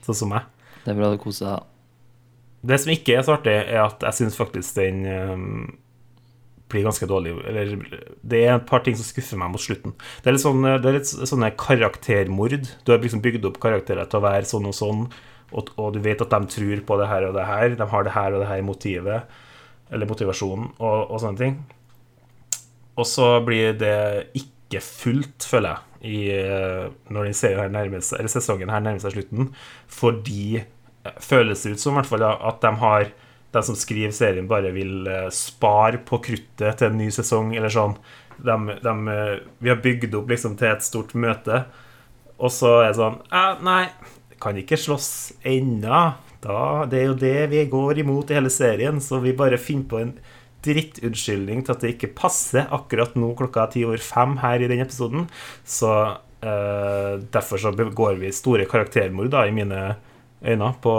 [0.05, 0.47] Sånn som meg.
[0.83, 1.73] Det er bra du koser deg.
[2.67, 5.35] Det som ikke er så artig, er at jeg syns faktisk den eh,
[6.71, 7.35] blir ganske dårlig.
[7.47, 7.75] Eller
[8.21, 9.93] det er et par ting som skuffer meg mot slutten.
[10.23, 12.67] Det er litt, sånn, det er litt sånne karaktermord.
[12.83, 15.05] Du har liksom bygd opp karakterer til å være sånn og sånn,
[15.51, 17.75] og, og du vet at de tror på det her og det her.
[17.79, 19.35] De har det her og det her motivet,
[19.91, 21.59] eller motivasjonen, og, og sånne ting.
[22.97, 28.69] Og så blir det ikke fullt, føler jeg, i, eh, når den her eller sesongen
[28.69, 29.51] her nærmer seg slutten,
[29.89, 33.09] fordi eh, føles det ut som hvert fall at de har
[33.55, 37.71] de som skriver serien, bare vil eh, spare på kruttet til en ny sesong, eller
[37.73, 37.95] sånn.
[38.37, 38.93] De, de,
[39.63, 41.63] vi har bygd opp liksom til et stort møte,
[42.37, 43.15] og så er det sånn
[43.65, 43.87] Nei,
[44.41, 45.09] kan ikke slåss
[45.47, 46.01] ennå.
[46.41, 50.01] Det er jo det vi går imot i hele serien, så vi bare finner på
[50.01, 50.13] en
[50.65, 54.83] drittunnskyldning til at det ikke passer akkurat nå klokka ti over fem her i den
[54.83, 55.27] episoden.
[55.67, 55.91] Så
[56.41, 59.97] eh, derfor så begår vi store karaktermord da, i mine
[60.45, 60.93] øyne på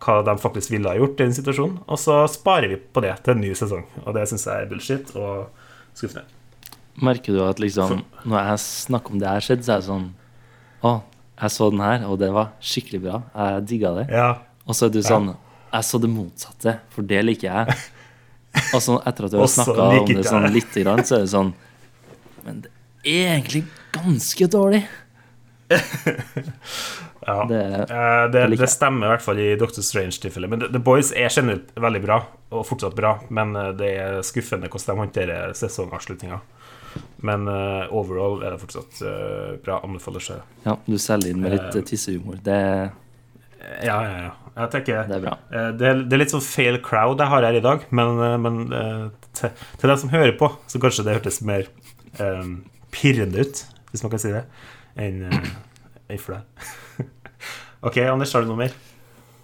[0.00, 1.80] hva de faktisk ville ha gjort i den situasjonen.
[1.86, 3.86] Og så sparer vi på det til en ny sesong.
[4.06, 5.50] Og det syns jeg er bullshit og
[5.92, 6.26] skuffende.
[7.00, 10.08] Merker du at liksom Når jeg snakker om det her skjedde, så er det sånn
[10.84, 10.90] Å,
[11.40, 13.22] jeg så den her, og det var skikkelig bra.
[13.34, 14.06] Jeg digga det.
[14.12, 14.28] Ja.
[14.66, 15.30] Og så er du sånn
[15.72, 17.76] Jeg så det motsatte, for det liker jeg.
[18.74, 21.30] Og så etter at du har snakka om det sånn lite grann, så er det
[21.30, 21.52] sånn
[22.44, 22.70] Men det
[23.06, 23.60] er egentlig
[23.94, 24.80] ganske dårlig.
[25.70, 27.44] ja.
[27.48, 30.50] Det, Eh, det, det stemmer i hvert fall i Doctor Strange-tilfellet.
[30.50, 33.14] Men The- The Boys er generelt veldig bra, og fortsatt bra.
[33.30, 36.40] Men eh, det er skuffende hvordan de håndterer sesongavslutninga.
[37.26, 39.80] Men uh, overall er det fortsatt uh, bra.
[39.86, 40.44] Anbefaler seg.
[40.64, 42.40] ja, du selger inn med litt uh, tissehumor.
[42.44, 42.60] Det,
[43.84, 44.36] Ja, ja, ja.
[44.60, 45.36] Jeg tenker det er bra.
[45.52, 48.22] Uh, det, er, det er litt sånn fail crowd jeg har her i dag, men,
[48.44, 48.60] men
[49.36, 51.68] til, til dem som hører på, så kanskje det hørtes mer
[52.18, 52.60] um,
[52.94, 54.46] pirrende ut, hvis man kan si det,
[54.98, 55.26] enn
[56.10, 57.06] enn for deg.
[57.86, 58.74] OK, Anders, har du noe mer?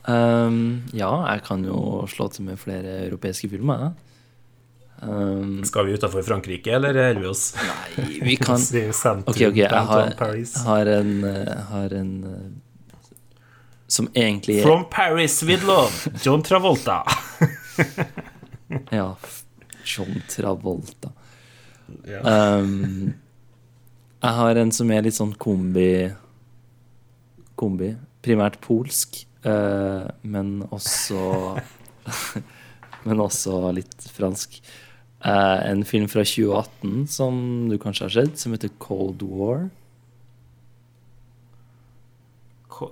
[0.06, 3.86] Um, ja, jeg kan jo slå til med flere europeiske filmer.
[3.86, 4.05] jeg.
[5.02, 8.56] Ehm, Skal vi utafor Frankrike, eller holder vi oss nei, vi kan
[9.26, 10.54] Ok, ok, jeg har, Paris?
[10.64, 12.96] har en, eh, har en eh,
[13.86, 17.02] Som egentlig er From Paris with love, John Travolta.
[18.90, 19.16] Ja,
[19.84, 21.12] John Travolta.
[22.08, 22.20] Ja.
[22.26, 23.12] Ehm,
[24.22, 26.10] jeg har en som er litt sånn kombi
[27.56, 27.92] Kombi.
[28.26, 31.20] Primært polsk, uh, men også
[33.06, 34.60] Men også litt fransk.
[35.26, 39.68] Eh, en film fra 2018 som du kanskje har sett, som heter Cold War.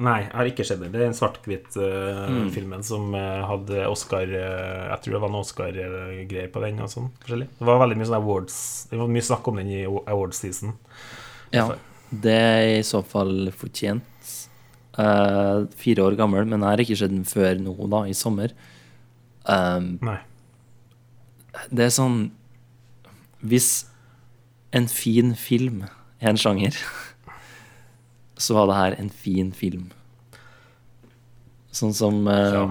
[0.00, 0.92] Nei, jeg har ikke sett den.
[0.94, 1.16] Det er Mm.
[1.18, 6.78] svart-hvitt-filmen som uh, hadde Oscar uh, Jeg tror det var noen Oscar-greier på den.
[6.80, 8.56] og sånn forskjellig Det var veldig mye sånn awards
[8.88, 10.72] Det var mye snakk om den i awards-season.
[11.52, 11.66] Ja,
[12.10, 14.32] det er i så fall fortjent.
[14.96, 18.54] Eh, fire år gammel, men jeg har ikke sett den før nå, da, i sommer.
[19.44, 20.16] Um, Nei.
[21.68, 22.30] det er sånn
[23.44, 23.84] Hvis
[24.72, 25.82] en fin film
[26.18, 26.74] er en sjanger,
[28.40, 29.90] så var det her en fin film.
[31.74, 32.64] Sånn som eh, Ja.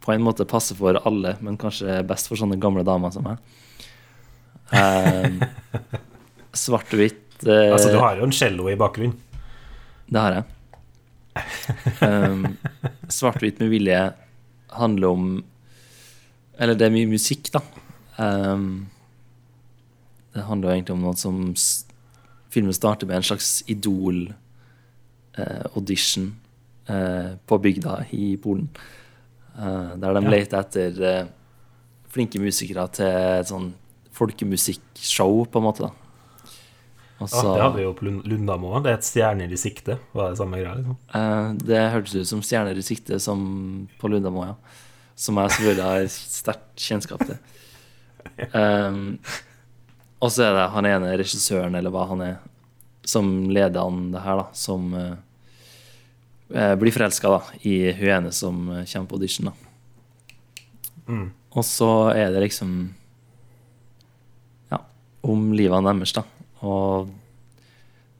[0.00, 3.38] på en måte passer for alle, men kanskje best for sånne gamle damer som meg.
[4.72, 5.42] Um,
[6.64, 9.18] Svart-hvitt uh, Altså, du har jo en cello i bakgrunnen.
[10.10, 10.48] Det har jeg.
[12.02, 12.56] Um,
[13.12, 13.98] Svart-hvitt med vilje
[14.72, 15.44] handler om
[16.60, 17.60] Eller det er mye musikk, da.
[18.20, 18.86] Um,
[20.34, 21.54] det handler egentlig om noe som
[22.52, 26.34] Filmen starter med en slags Idol-audition
[27.46, 28.68] på bygda i Polen.
[29.56, 30.30] Uh, der de Ja.
[30.30, 31.26] leter etter eh,
[32.10, 33.72] flinke musikere til et sånn
[34.12, 35.82] folkemusikkshow, på en måte.
[35.86, 35.90] da.
[37.20, 38.80] Og Ja, det hadde vi jo på Lundamo Lundamoa.
[38.84, 39.98] Det er et stjerner i sikte.
[40.16, 40.76] Var det samme greia?
[40.78, 40.96] Liksom?
[41.18, 43.42] eh, det hørtes ut som stjerner i sikte som
[44.00, 44.76] på Lundamoa, ja.
[45.20, 47.36] Som jeg selvfølgelig har sterkt kjennskap til.
[48.56, 49.18] Um,
[50.24, 52.38] og så er det han ene regissøren, eller hva han er,
[53.04, 55.18] som leder an det her, da, som eh,
[56.54, 57.34] eh, blir forelska
[57.68, 59.50] i hun ene som eh, kommer på audition.
[59.50, 60.24] da.
[61.10, 61.28] Mm.
[61.50, 62.94] Og så er det liksom
[64.70, 64.78] Ja,
[65.26, 66.24] om livet deres, da.
[66.66, 67.10] Og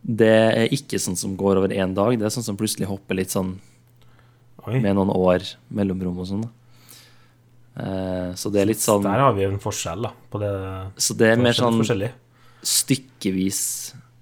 [0.01, 2.17] det er ikke sånn som går over én dag.
[2.19, 3.59] Det er sånn som plutselig hopper litt sånn
[4.67, 4.81] Oi.
[4.81, 6.47] med noen år mellomrom og sånn.
[7.81, 10.13] Eh, så det er litt sånn Der har vi en forskjell, da.
[10.33, 10.51] På det.
[11.01, 11.81] Så det er mer sånn
[12.61, 13.61] stykkevis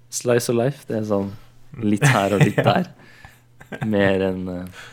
[0.09, 0.85] slice of life.
[0.87, 1.33] Det er sånn
[1.85, 2.91] litt her og litt der.
[3.87, 4.85] Mer enn uh,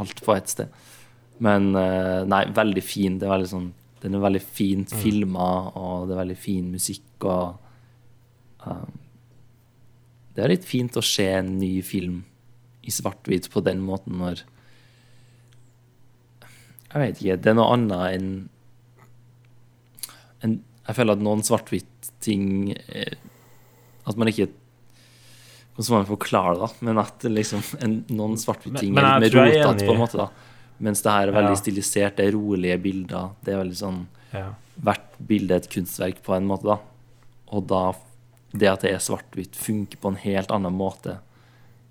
[0.00, 0.80] alt på ett sted.
[1.42, 3.18] Men uh, nei, veldig fin.
[3.18, 3.70] Det er veldig sånn
[4.02, 5.48] Den er veldig fint filma,
[5.78, 7.60] og det er veldig fin musikk og
[8.66, 8.86] eh,
[10.34, 12.24] Det er litt fint å se en ny film
[12.82, 14.42] i svart-hvit på den måten når
[16.92, 17.36] Jeg vet ikke.
[17.40, 18.30] Det er noe annet enn
[20.42, 20.56] en,
[20.88, 23.14] Jeg føler at noen svart-hvitt-ting eh,
[24.08, 24.48] At man ikke
[25.72, 26.70] Hvordan skal man forklare det?
[26.84, 30.18] Men at liksom en, noen svart-hvitt-ting er litt mer er rotete, på en måte.
[30.20, 30.26] da
[30.84, 31.60] Mens det her er veldig Ja.
[31.62, 33.30] stilisert, det er rolige bilder.
[33.40, 34.00] Det er veldig sånn
[34.34, 34.48] Ja.
[34.82, 36.78] Hvert bilde er et kunstverk på en måte, da.
[37.52, 37.92] Og da
[38.52, 41.18] Det at det er svart-hvitt, funker på en helt annen måte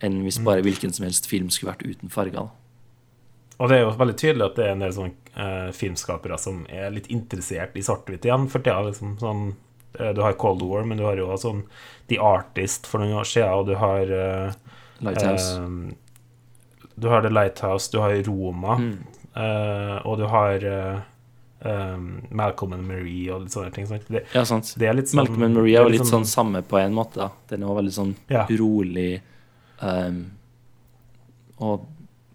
[0.02, 0.45] enn hvis Mm.
[0.45, 2.50] bare hvilken som helst film skulle vært uten farger.
[3.60, 6.65] Og det er jo veldig tydelig at det er en del sånne eh, filmskapere som
[6.69, 8.47] er litt interessert i svart-hvitt igjen.
[8.50, 9.56] For tida, liksom sånn
[10.00, 11.63] eh, Du har Cold War, men du har jo også sånn
[12.10, 14.54] The Artist for noen år siden, og du har eh,
[15.02, 15.58] Lighthouse.
[15.58, 15.93] eh,
[17.00, 18.97] Du har The Lighthouse, du har Roma, Mm.
[19.36, 21.06] eh, og du har
[21.62, 21.97] eh,
[22.32, 23.88] Malcolm and Marie og litt sånne ting.
[23.88, 24.74] Det, ja, sant.
[24.78, 27.15] det er litt sånn Malcolm and Marie er jo litt sånn samme på en måte.
[27.21, 27.30] da.
[27.50, 28.45] Den er jo veldig sånn Ja.
[28.50, 29.21] rolig
[29.82, 30.32] um,
[31.62, 31.86] og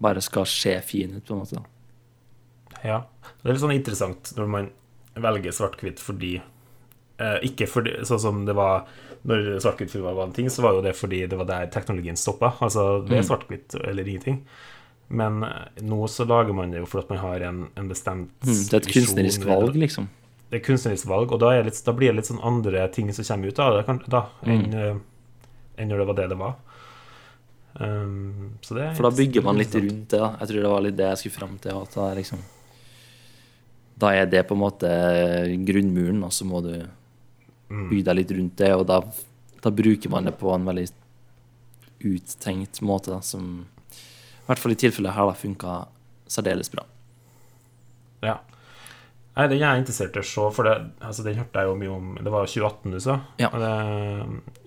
[0.00, 1.56] bare skal se fin ut, på en måte.
[1.56, 2.78] da.
[2.84, 2.98] Ja.
[3.42, 4.70] Det er litt sånn interessant når man
[5.16, 6.34] velger svart-hvitt fordi
[7.18, 8.84] eh, Ikke fordi Sånn som det var
[9.26, 12.52] når svart-hvitt-filmer var en ting, så var jo det fordi det var der teknologien stoppa.
[12.62, 13.28] Altså, det er Mm.
[13.30, 14.44] svart-hvitt eller ingenting.
[15.08, 18.30] Men eh, nå så lager man det jo for at man har en, en bestemt
[18.42, 20.08] Mm, det er et kunstnerisk visjon, valg, liksom.
[20.50, 23.24] Det er kunstnerisk valg, og da, litt, da blir det litt sånn andre ting som
[23.24, 24.74] kommer ut av det kan, da, enn, Mm.
[24.74, 25.00] en
[25.78, 26.54] enn når det var det det var.
[27.78, 30.18] Um, så det For da bygger man litt rundt det.
[30.18, 30.30] da.
[30.40, 31.76] Jeg tror det var litt det jeg skulle fram til.
[31.82, 32.38] At da, liksom,
[33.98, 34.88] da er det på en måte
[35.66, 36.86] grunnmuren, og så må du
[37.68, 37.88] Mm.
[37.90, 38.70] bygge deg litt rundt det.
[38.78, 39.00] Og da,
[39.60, 40.86] da bruker man det på en veldig
[42.06, 43.66] uttenkt måte, da, som
[44.46, 45.76] i hvert fall i tilfellet her det funka
[46.30, 46.84] særdeles bra.
[48.22, 48.36] Ja.
[49.36, 51.76] Nei, den er jeg interessert i å se, for det, altså, den hørte jeg jo
[51.76, 53.16] mye om Det var 2018 du sa?
[53.42, 53.50] Ja.
[53.52, 53.72] Det,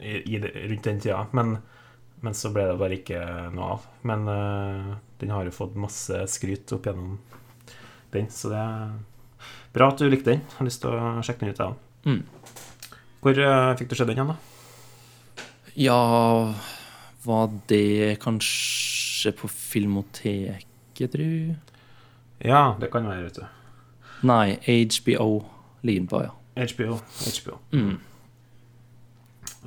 [0.06, 1.24] i, rundt den tida.
[1.34, 1.56] Men,
[2.22, 3.24] men så ble det bare ikke
[3.56, 3.88] noe av.
[4.12, 4.92] Men uh,
[5.24, 7.18] den har jo fått masse skryt opp gjennom
[8.14, 8.94] den, så det er
[9.74, 10.46] bra at du likte den.
[10.58, 11.82] Har lyst til å sjekke den ut, jeg òg.
[12.10, 12.22] Mm.
[13.24, 15.42] Hvor uh, fikk du se den igjen, da?
[15.80, 16.00] Ja,
[17.24, 18.89] var det kanskje
[19.36, 21.56] på Filmoteket, tru?
[22.40, 23.48] Ja, det kan være, vet du.
[24.28, 25.32] Nei, HBO
[25.82, 26.36] ligger den på, ja.
[26.60, 27.00] HBO.
[27.24, 27.60] HBO.
[27.72, 28.00] Mm.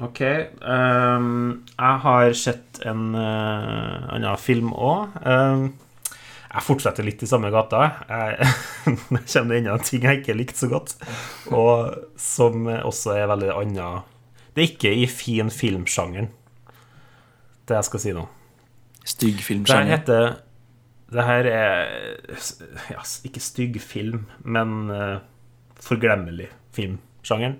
[0.00, 0.20] Ok.
[0.60, 5.16] Um, jeg har sett en uh, annen film òg.
[6.52, 7.84] jeg fortsetter litt i samme gata.
[8.08, 8.52] Jeg,
[9.32, 10.96] kommer det enda ting jeg ikke likte så godt,
[11.52, 13.90] og som også er veldig anna
[14.52, 16.28] Det er ikke i fin filmsjangeren,
[17.68, 18.26] det jeg skal si nå.
[19.04, 19.90] Stygg Det filmsjanger.
[19.96, 20.36] heter
[21.12, 21.90] Det her er
[22.90, 25.18] ja, ikke stygg film, men uh,
[25.82, 27.58] forglemmelig filmsjangeren.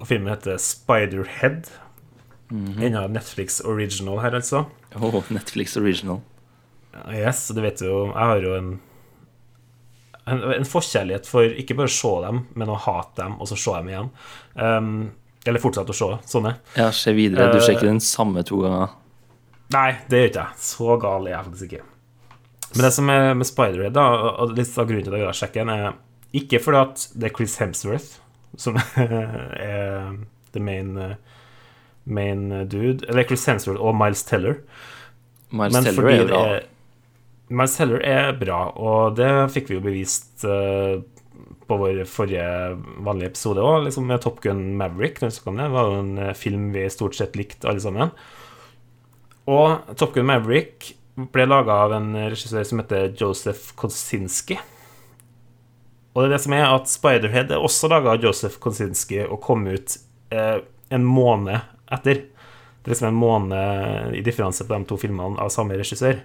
[0.00, 1.68] Og filmen heter Spiderhead.
[2.50, 2.80] Mhm.
[2.82, 4.64] Enda Netflix original her, altså.
[4.96, 6.20] Åh, Netflix original.
[7.10, 8.80] Yes, du vet jo Jeg har jo en
[10.26, 13.58] en, en forkjærlighet for ikke bare å se dem, men å hate dem, og så
[13.60, 14.06] se dem igjen.
[14.56, 14.92] Um,
[15.44, 16.54] eller fortsette å se sånne.
[16.78, 17.50] Ja, se videre.
[17.52, 18.94] Du ser Eh, ikke den samme to ganger.
[19.72, 20.58] Nei, det gjør ikke jeg.
[20.60, 21.84] Så gal er jeg faktisk ikke.
[22.74, 24.04] Men det som er med Spiderhead, da,
[24.42, 25.94] og litt av grunnen til at jeg vil sjekke den, er
[26.34, 28.20] ikke fordi at det er Chris Hemsworth
[28.58, 30.12] som er
[30.54, 30.92] the main,
[32.06, 34.60] main dude Eller Chris Hemsworth og Miles Teller.
[35.54, 36.44] Miles Men Teller er bra.
[36.58, 36.70] er-
[37.54, 40.94] Miles Teller er bra, og det fikk vi jo bevist eh,
[41.68, 42.46] på vår forrige
[43.04, 45.20] vanlige episode òg, liksom med Top Gun Maverick.
[45.20, 48.10] Det var jo en eh, film vi stort sett likte, alle sammen.
[49.50, 50.94] Og Top Gun Maverick
[51.34, 54.56] ble laga av en regissør som heter Joseph Kosinski.
[56.14, 59.40] Og det er det som er at Spiderhead er også laga av Joseph Kosinski og
[59.44, 59.96] kom ut
[60.34, 60.58] eh,
[60.94, 61.58] en måned
[61.94, 62.22] etter.
[62.24, 66.20] Det er liksom en måned i differanse på de to filmene av samme regissør.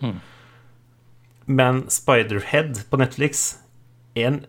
[1.49, 3.57] Men Spiderhead på Netflix
[4.17, 4.39] er en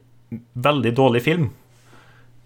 [0.55, 1.51] veldig dårlig film.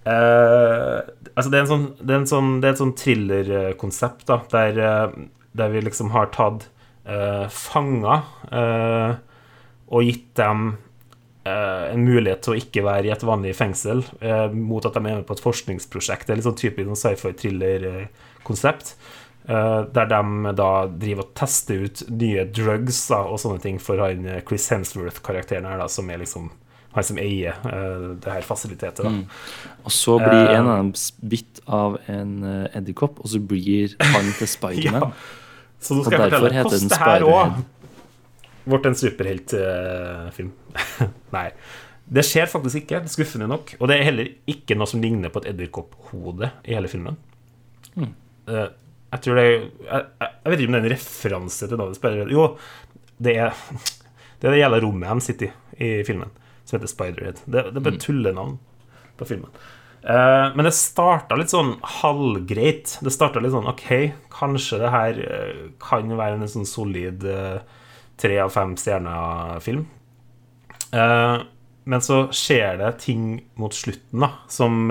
[0.05, 0.99] Eh,
[1.35, 4.83] altså det er, en sånn, det er, en sånn, det er et sånn thrillerkonsept der,
[4.85, 5.17] eh,
[5.57, 6.69] der vi liksom har tatt
[7.07, 9.15] eh, fanger eh,
[9.95, 10.77] og gitt dem
[11.47, 15.03] eh, en mulighet til å ikke være i et vanlig fengsel eh, mot at de
[15.03, 16.27] er med på et forskningsprosjekt.
[16.27, 18.97] Det er litt sånn typisk sci-fi-thriller-konsept.
[19.49, 24.01] eh, der de da driver og tester ut nye drugs da, og sånne ting for
[24.03, 26.51] han eh, Chris Hemsworth-karakteren her, da, som er liksom
[26.95, 29.03] han som eier uh, det her fasilitetet.
[29.03, 29.11] Da.
[29.83, 30.93] Og så blir uh, en av dem
[31.27, 35.11] bitt av en uh, edderkopp, og så blir han til Spiderman.
[35.81, 37.63] Så nå Og skal jeg derfor fortelle hvordan den det her òg
[38.65, 40.53] ble en superheltfilm.
[41.37, 41.49] Nei.
[42.05, 43.75] Det skjer faktisk ikke, skuffende nok.
[43.79, 47.19] Og det er heller ikke noe som ligner på et edderkopphode i hele filmen.
[47.97, 48.13] Mm.
[48.49, 51.99] Jeg tror det jeg, jeg, jeg vet ikke om det er en referanse til David
[51.99, 52.33] Spiderhead.
[52.35, 52.47] Jo,
[53.25, 53.61] det er
[54.41, 55.53] det er det jævla rommet de sitter i
[55.85, 56.31] i filmen,
[56.65, 57.41] som heter Spiderhead.
[57.47, 58.59] Det, det er bare bare tullenavn
[59.19, 59.51] på filmen.
[60.05, 62.99] Eh, men det starta litt sånn halvgreit.
[63.01, 63.89] Det starta litt sånn OK,
[64.35, 67.63] kanskje det her eh, kan være en sånn solid eh,
[68.21, 69.87] tre av fem stjerner-film.
[70.95, 73.25] Men så skjer det ting
[73.59, 74.85] mot slutten da som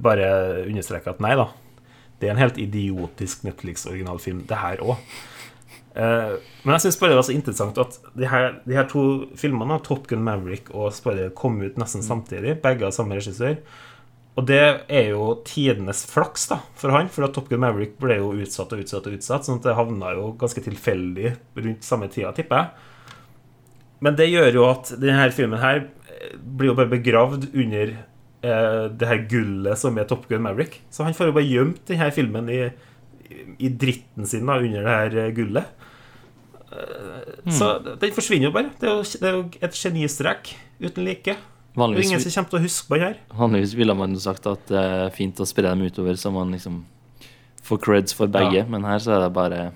[0.00, 0.30] bare
[0.62, 1.44] understreker at nei, da.
[2.16, 4.96] Det er en helt idiotisk Netflix-originalfilm, det her òg.
[6.00, 6.34] Eh,
[6.64, 9.04] men jeg syns bare det var så interessant at de her, de her to
[9.38, 13.58] filmene, Top Gun Maverick og Spider, kom ut nesten samtidig, begge av samme regissør.
[14.38, 18.20] Og det er jo tidenes flaks da, for han, for at Top Gun Maverick ble
[18.20, 22.08] jo utsatt og utsatt og utsatt, sånn at det havna jo ganske tilfeldig rundt samme
[22.12, 22.86] tida, tipper jeg.
[24.00, 28.86] Men det gjør jo at denne filmen her eh, blir jo bare begravd under eh,
[28.96, 30.80] det her gullet som er Top Gun Maverick.
[30.88, 32.62] Så han får jo bare gjemt denne filmen i,
[33.60, 35.88] i dritten sin da, under det her eh, gullet.
[36.70, 38.70] Eh, Så den forsvinner jo bare.
[38.80, 41.36] Det er jo, det er jo et genistrek uten like.
[41.80, 43.18] Er ingen som kommer til å huske på den her.
[43.38, 46.50] vanligvis ville man jo sagt at det er fint å spre dem utover, så man
[46.52, 46.80] liksom
[47.62, 48.64] får creds for begge, Ja.
[48.66, 49.72] men her så er det bare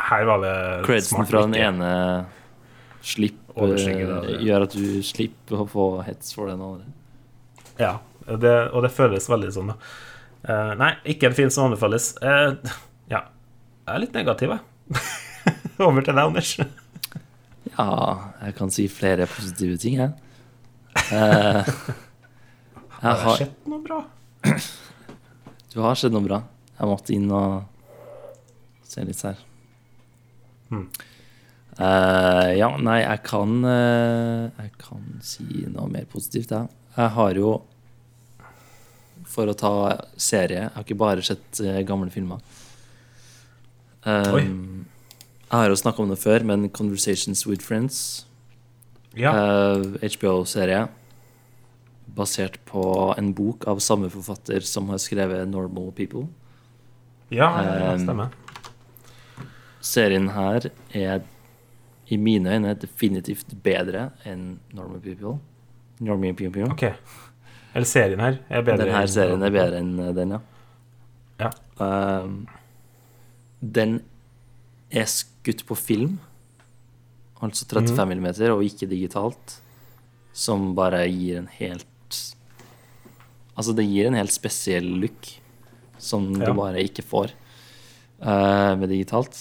[0.00, 1.68] Her var det credsen smart fra den ikke.
[1.68, 2.26] ene
[3.02, 6.86] slipp eh, gjør at du slipper å få hets for den andre.
[7.78, 9.76] Ja, det, og det føles veldig sånn, da.
[10.48, 12.12] Uh, nei, ikke en film som anbefales.
[12.22, 12.54] Uh,
[13.10, 13.24] ja,
[13.84, 14.60] jeg er litt negativ, jeg.
[15.86, 16.54] Over til deg, Anders.
[17.78, 17.88] Ja,
[18.42, 20.10] jeg kan si flere positive ting, jeg.
[21.12, 21.62] Uh,
[23.02, 24.00] jeg Har det skjedd noe bra?
[25.70, 26.40] du har skjedd noe bra.
[26.78, 27.62] Jeg måtte inn og
[28.88, 29.38] se litt her.
[30.72, 30.88] Hmm.
[31.78, 36.66] Eh, ja, nei, jeg kan uh, Jeg kan si noe mer positivt, jeg.
[36.96, 37.52] Jeg har jo
[39.30, 39.70] For å ta
[40.18, 42.42] serie Jeg har ikke bare sett uh, gamle filmer.
[44.02, 44.42] Um, Oi.
[45.50, 48.24] Jeg har jo snakka om det før, men 'Conversations with Friends'
[49.16, 49.32] Ja.
[49.32, 50.88] Eh, HBO-serie
[52.16, 56.28] basert på en bok av samme forfatter som har skrevet 'Normal People'.
[57.30, 58.04] ja, det stemmer.
[58.04, 58.28] stemmer.
[59.80, 61.20] Serien her er
[62.08, 65.38] i mine øyne definitivt bedre enn 'Normal People'.
[66.00, 66.70] Normal People.
[66.70, 66.82] Ok.
[67.74, 68.86] Eller serien her er bedre.
[68.86, 70.38] Denne serien er bedre enn eh, den, ja.
[71.38, 71.50] Ja.
[72.22, 72.48] Um,
[73.60, 74.00] den
[74.90, 76.18] er skutt på film,
[77.42, 79.58] altså 35 mm, og ikke digitalt,
[80.32, 81.86] som bare gir en helt
[83.58, 85.26] Altså, det gir en helt spesiell look
[85.98, 86.46] som Ja.
[86.46, 87.32] du bare ikke får
[88.22, 89.34] uh, med digitalt.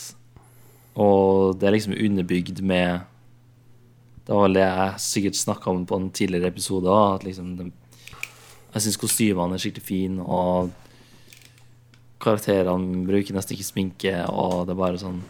[0.98, 3.02] Og det er liksom underbygd med
[4.26, 7.72] Det var vel det jeg sikkert snakka om på en tidligere episode at liksom
[8.74, 10.72] Jeg syns kostymene er skikkelig fine, og
[12.24, 15.22] karakterene bruker nesten ikke sminke, og det er bare sånn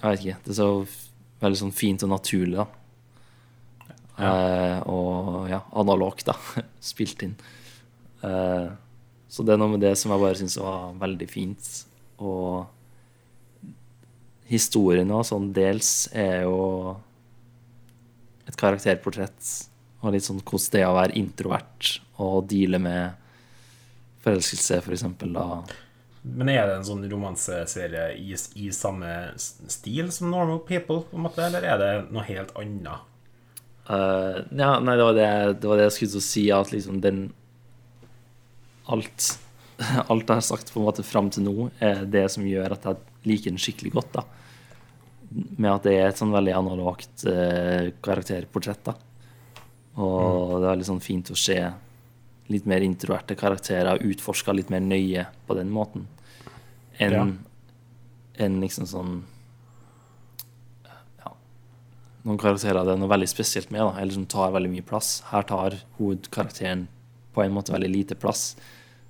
[0.00, 0.38] Jeg vet ikke.
[0.44, 0.70] Det er så
[1.44, 2.66] veldig sånn fint og naturlig, da.
[4.14, 6.36] Eh, og ja, analogt, da.
[6.92, 7.34] Spilt inn.
[8.22, 8.68] Eh,
[9.28, 11.70] så det er noe med det som jeg bare syns var veldig fint.
[12.22, 12.68] Og
[14.46, 16.94] historien og sånn dels er jo
[18.44, 19.52] et karakterportrett
[20.04, 23.23] og litt sånn hvordan det er å være introvert og deale med
[24.24, 25.36] forelskelse, for eksempel.
[26.24, 31.26] Men er det en sånn romanseserie i, i samme stil som Normal People, på en
[31.26, 33.10] måte, eller er det noe helt annet?
[33.84, 37.26] Uh, ja, nei, det var det, det var det jeg skulle si, at liksom den
[38.88, 39.34] Alt
[40.08, 42.88] Alt jeg har sagt på en måte fram til nå, er det som gjør at
[42.88, 44.24] jeg liker den skikkelig godt, da.
[45.58, 48.84] med at det er et sånn veldig analogt eh, karakterportrett.
[48.86, 48.94] da.
[49.98, 51.58] Og det er veldig sånn fint å se
[52.48, 56.06] litt mer introverte karakterer utforska litt mer nøye på den måten
[57.00, 57.26] enn Ja.
[58.44, 59.22] en liksom sånn
[61.24, 61.32] ja,
[62.24, 65.22] Noen karakterer det er noe veldig spesielt med, da, eller som tar veldig mye plass.
[65.30, 66.86] Her tar hovedkarakteren
[67.34, 68.56] på en måte veldig lite plass.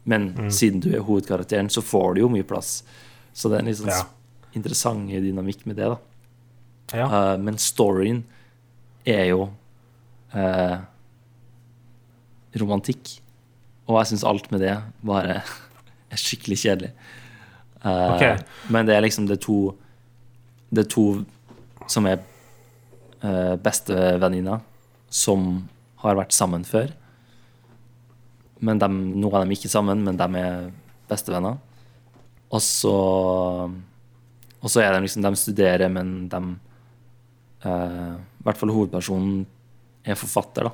[0.04, 0.50] Men Mm.
[0.50, 2.82] siden du er hovedkarakteren, så får du jo mye plass.
[3.32, 4.04] Så det er en litt sånn Ja.
[4.54, 5.98] interessant dynamikk med det, da.
[6.92, 7.06] Ja.
[7.34, 8.24] Uh, men storyen
[9.06, 9.50] er jo
[10.34, 10.80] uh,
[12.56, 13.20] romantikk.
[13.84, 14.74] Og jeg syns alt med det
[15.04, 15.40] bare
[16.12, 16.92] er skikkelig kjedelig.
[17.84, 18.44] Uh, Ok.
[18.72, 19.74] Men det er liksom det to
[20.72, 21.06] Det er to
[21.90, 22.22] som er
[23.20, 24.62] uh, bestevenninner,
[25.12, 25.68] som
[26.00, 26.88] har vært sammen før.
[28.64, 30.70] Men dem, nå er de ikke sammen, men de er
[31.10, 31.58] bestevenner.
[32.48, 32.94] Og så
[34.64, 36.40] Og så er de liksom De studerer, men de
[37.66, 39.44] uh, I hvert fall hovedpersonen
[40.04, 40.72] er forfatter, da.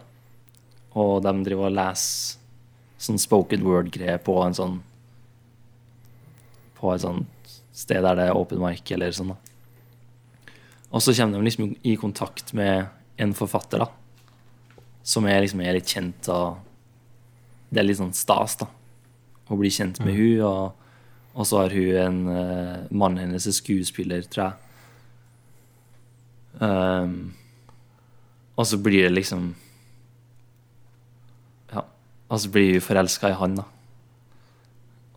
[1.01, 2.40] Og de driver og leser
[3.01, 4.79] sånn spoken word-greie på en sånn
[6.81, 9.39] På et sånt sted der det er open mic eller sånn, da.
[10.91, 12.89] Og så kommer de liksom i kontakt med
[13.21, 13.89] en forfatter, da.
[15.07, 16.59] Som er liksom er litt kjent, og
[17.71, 18.69] det er litt sånn stas, da.
[19.51, 20.91] Å bli kjent med hun, og,
[21.35, 24.55] og så har hun en uh, Mannen hennes er skuespiller, tror jeg.
[26.61, 27.15] Um,
[28.57, 29.53] og så blir det liksom.
[32.31, 33.65] Og så blir hun forelska i han, da.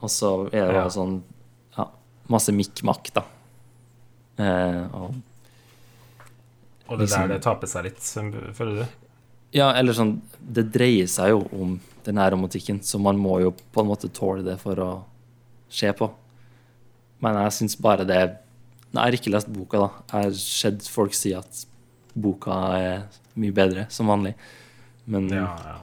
[0.02, 0.88] Og så er det Ja.
[0.90, 1.22] sånn
[1.78, 1.86] Ja,
[2.30, 3.24] masse mikk-makk, da.
[4.38, 5.16] Eh, og
[6.90, 8.00] Og det liksom- der det taper seg litt,
[8.56, 8.88] føler du?
[9.54, 13.52] Ja, eller sånn Det dreier seg jo om den her romantikken, så man må jo
[13.52, 15.04] på en måte tåle det for å
[15.70, 16.12] se på.
[17.22, 18.38] Men jeg syns bare det
[18.94, 19.90] Nei, Jeg har ikke lest boka, da.
[20.12, 21.66] Jeg har sett folk si at
[22.16, 24.36] boka er mye bedre, som vanlig.
[25.08, 25.78] Men Ja, ja.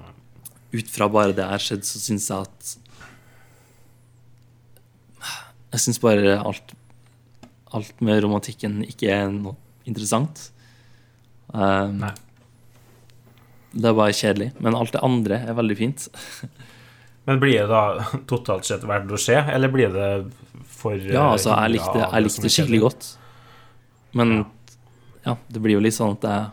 [0.73, 2.77] Ut fra bare det er skjedd, så syns jeg at
[5.71, 6.75] Jeg syns bare alt
[7.71, 9.55] Alt med romantikken ikke er noe
[9.87, 10.49] interessant.
[11.55, 12.11] Um, Nei.
[13.71, 14.49] det er bare kjedelig.
[14.59, 16.09] Men alt det andre er veldig fint.
[17.31, 20.09] Men blir det da totalt sett verdt å se, eller blir det
[20.81, 23.09] for Ja, altså, jeg likte, jeg likte det skikkelig godt.
[24.19, 24.41] Men
[25.23, 26.49] ja, det blir jo litt sånn at jeg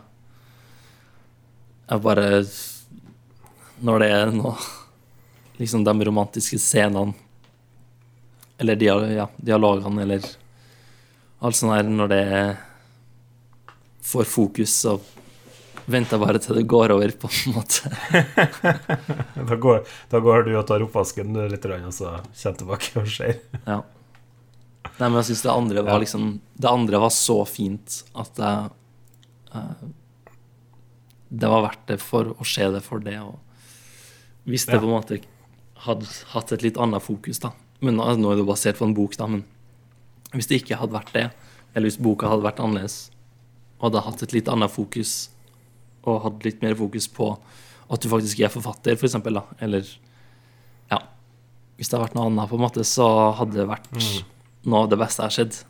[1.88, 2.26] Jeg bare
[3.84, 4.56] Når det er noe
[5.58, 7.14] Liksom de romantiske scenene
[8.58, 10.24] Eller dia, ja, dialogene, eller
[11.38, 12.24] alt sånt her, når det
[14.02, 14.96] får fokus, så
[15.86, 17.92] venter bare til det går over, på en måte.
[19.48, 23.38] Da går, da går du og tar oppvasken litt, og så kommer tilbake og ser.
[23.62, 23.78] Ja.
[24.98, 26.24] Nei, men jeg syns det andre var liksom
[26.58, 28.70] Det andre var så fint at jeg
[29.54, 29.82] uh,
[31.28, 33.14] Det var verdt det for å se det for det.
[33.22, 33.38] Og
[34.48, 34.80] hvis det Ja.
[34.80, 35.20] på en måte
[35.84, 38.94] hadde hatt et litt annet fokus, da Men altså, nå er det basert på en
[38.94, 39.44] bok, da, men
[40.34, 41.30] hvis det ikke hadde vært det,
[41.76, 43.10] eller hvis boka hadde vært annerledes,
[43.80, 45.28] og hadde hatt et litt annet fokus,
[46.04, 47.38] og hatt litt mer fokus på
[47.90, 49.84] at du faktisk er forfatter, for eksempel, da, eller
[50.90, 50.98] Ja.
[51.78, 53.06] Hvis det hadde vært noe annet, på en måte, så
[53.38, 54.24] hadde det vært
[54.66, 55.64] noe av det beste jeg har sett.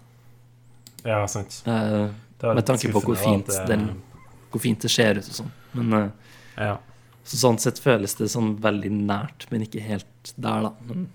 [1.05, 1.63] Ja, sant.
[1.67, 2.09] Eh,
[2.55, 4.03] med tanke på hvor fint, det- den,
[4.51, 5.51] hvor fint det ser ut og sånn.
[5.75, 6.11] Men eh,
[6.57, 6.79] Ja.
[7.29, 10.73] Så sånn sett føles det sånn veldig nært, men ikke helt der, da.
[10.89, 11.09] Men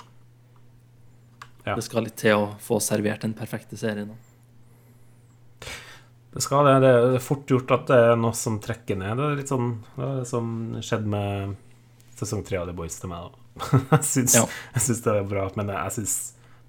[1.65, 1.75] Ja.
[1.75, 4.09] det skal litt til å få servert den perfekte serien.
[4.11, 5.67] Da.
[6.33, 6.79] Det skal det.
[6.81, 9.17] Det er fort gjort at det er noe som trekker ned.
[9.19, 10.47] Det er litt sånn det er det som
[10.81, 11.55] skjedde med
[12.17, 13.29] sesong tre av The Boys til meg.
[13.29, 13.39] Da.
[13.93, 14.45] Jeg syns, Ja.
[14.73, 16.15] det er bra, men jeg syns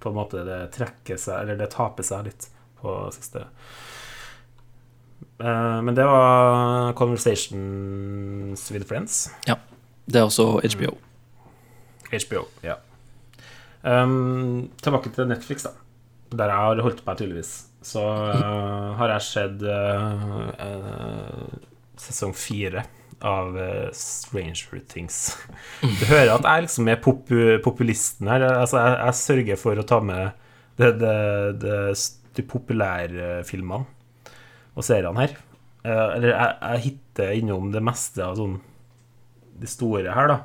[0.04, 2.48] på en måte det trekker seg Eller det taper seg litt
[2.82, 3.46] på siste.
[5.40, 9.30] Eh, Men det var Conversations with Friends.
[9.46, 9.58] Ja.
[10.06, 10.98] Det er også HBO.
[12.12, 12.74] HBO, ja.
[13.82, 15.72] Um, tilbake til Netflix, da.
[16.34, 17.52] Der jeg har holdt meg, tydeligvis.
[17.84, 21.56] Så uh, har jeg sett uh, uh,
[22.00, 22.84] sesong fire
[23.24, 23.56] av
[23.96, 25.38] Stranger Things.
[26.00, 27.32] Du hører at jeg liksom er pop
[27.64, 28.44] populisten her.
[28.50, 30.36] Altså, jeg, jeg sørger for å ta med
[30.76, 31.76] de, de,
[32.36, 33.88] de populære filmene
[34.74, 35.36] og seriene her.
[35.84, 38.58] Uh, eller jeg, jeg hitter innom det meste av sånn
[39.60, 40.38] de store her, da.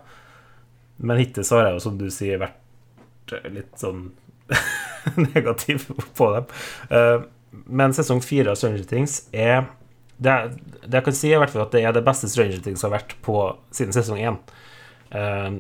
[1.00, 4.10] Men hittil så har jeg jo, som du sier, vært litt sånn
[5.34, 6.50] negativ på dem.
[6.96, 7.22] Eh,
[7.66, 9.70] men sesong fire av Stranger Things er
[10.20, 10.36] det,
[10.84, 13.38] det jeg kan si, er at det er det beste Stranger Things har vært på
[13.76, 14.40] siden sesong én.
[15.16, 15.60] Eh,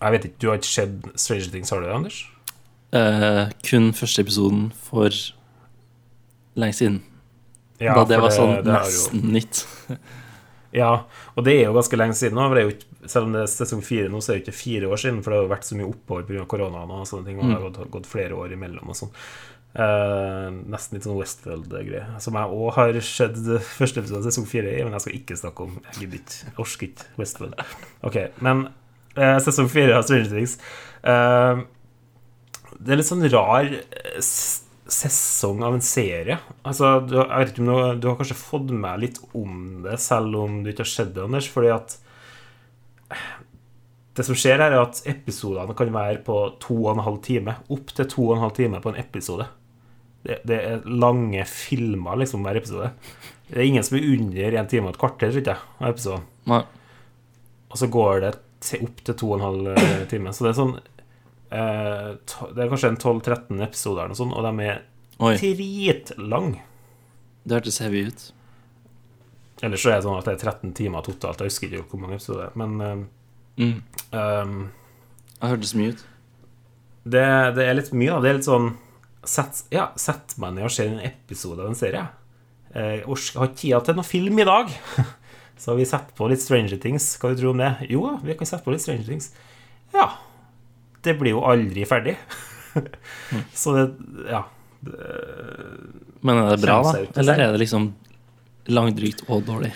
[0.00, 2.20] jeg vet ikke, Du har ikke sett Stranger Things, har du det, Anders?
[2.96, 5.14] Eh, kun første episoden for
[6.58, 7.02] lenge siden.
[7.80, 9.64] Ja, da det var sånn det jo- nesten nytt.
[10.70, 10.90] Ja,
[11.34, 12.44] og det er jo ganske lenge siden nå.
[12.54, 14.86] Det jo ikke, selv om det er sesong fire nå, så er det ikke fire
[14.94, 15.16] år siden.
[15.24, 16.44] For det har jo vært så mye opphold pga.
[16.46, 17.40] koronaen og sånne ting.
[17.40, 19.10] Og det har gått, gått flere år imellom og sånn.
[19.74, 22.04] Uh, nesten litt sånn Westfield-greie.
[22.22, 23.34] Som jeg òg har sett
[23.66, 25.74] første episode av sesong fire i, men jeg skal ikke snakke om.
[25.90, 26.38] Jeg gidder ikke.
[26.46, 27.66] Jeg Orker ikke Westfield.
[28.06, 28.64] Ok, men
[29.18, 30.54] uh, sesong fire av Stranger Things
[31.02, 31.66] uh,
[32.78, 33.74] Det er litt sånn rar
[34.22, 34.60] s-
[34.92, 36.36] sesong av en serie.
[36.66, 37.62] Altså, du, har- du,
[38.00, 41.24] du har kanskje fått med litt om det, selv om du ikke har sett det,
[41.24, 41.96] Anders, fordi at
[44.18, 47.54] det som skjer her, er at episodene kan være på to og en halv time.
[47.72, 49.46] Opp til to og en halv time på en episode.
[50.26, 52.90] Det, det er lange filmer, liksom, hver episode.
[53.48, 56.26] Det er ingen som er under en time og et kvarter, tror jeg, av episoden.
[56.50, 56.60] Nei.
[57.70, 58.32] Og så går det
[58.82, 60.34] opp til to og en halv eh, time.
[60.34, 60.74] Så det er sånn
[61.50, 64.82] Det er kanskje en 12-13 episoder, eller noe sånt, og de er
[65.20, 66.52] Oi, dritlang.
[67.44, 68.26] det hørtes heavy ut.
[69.62, 71.42] Ellers så er det sånn at det er 13 timer totalt.
[71.42, 72.54] Jeg husker ikke hvor mange episoder er.
[72.56, 73.00] Men eh,
[73.60, 73.82] Mm.
[74.12, 74.70] um,
[75.40, 76.04] Det hørtes mye ut.
[77.04, 77.24] det,
[77.56, 78.20] det er litt mye, da.
[78.20, 78.70] Det er litt sånn
[79.28, 82.06] Sett, ja, sett meg ned og se en episode av en serie.
[82.72, 84.70] Eh, Jeg har ikke tida til noe film i dag.
[85.60, 87.18] Så vi setter på litt Stranger Things.
[87.20, 87.74] Hva du tror om det?
[87.90, 89.28] Jo da, vi kan sette på litt Stranger Things.
[89.92, 90.06] Ja.
[91.04, 92.16] Det blir jo aldri ferdig.
[93.62, 93.86] Så det
[94.30, 94.44] Ja.
[96.24, 97.00] Men er det bra, da?
[97.20, 97.90] Eller er det liksom
[98.72, 99.74] langdrygt og dårlig?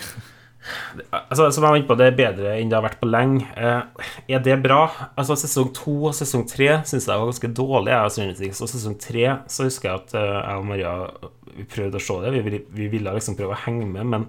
[1.13, 3.45] Altså, som jeg var inne på, det er bedre enn det har vært på lenge.
[3.53, 4.87] Eh, er det bra?
[5.13, 7.93] Altså, Sesong to og sesong tre syns jeg var ganske dårlig.
[7.93, 8.53] Jeg.
[8.55, 10.95] Og sesong tre så husker jeg at eh, jeg og Maria
[11.55, 12.33] vi prøvde å se det.
[12.35, 14.29] Vi, vi ville liksom prøve å henge med, men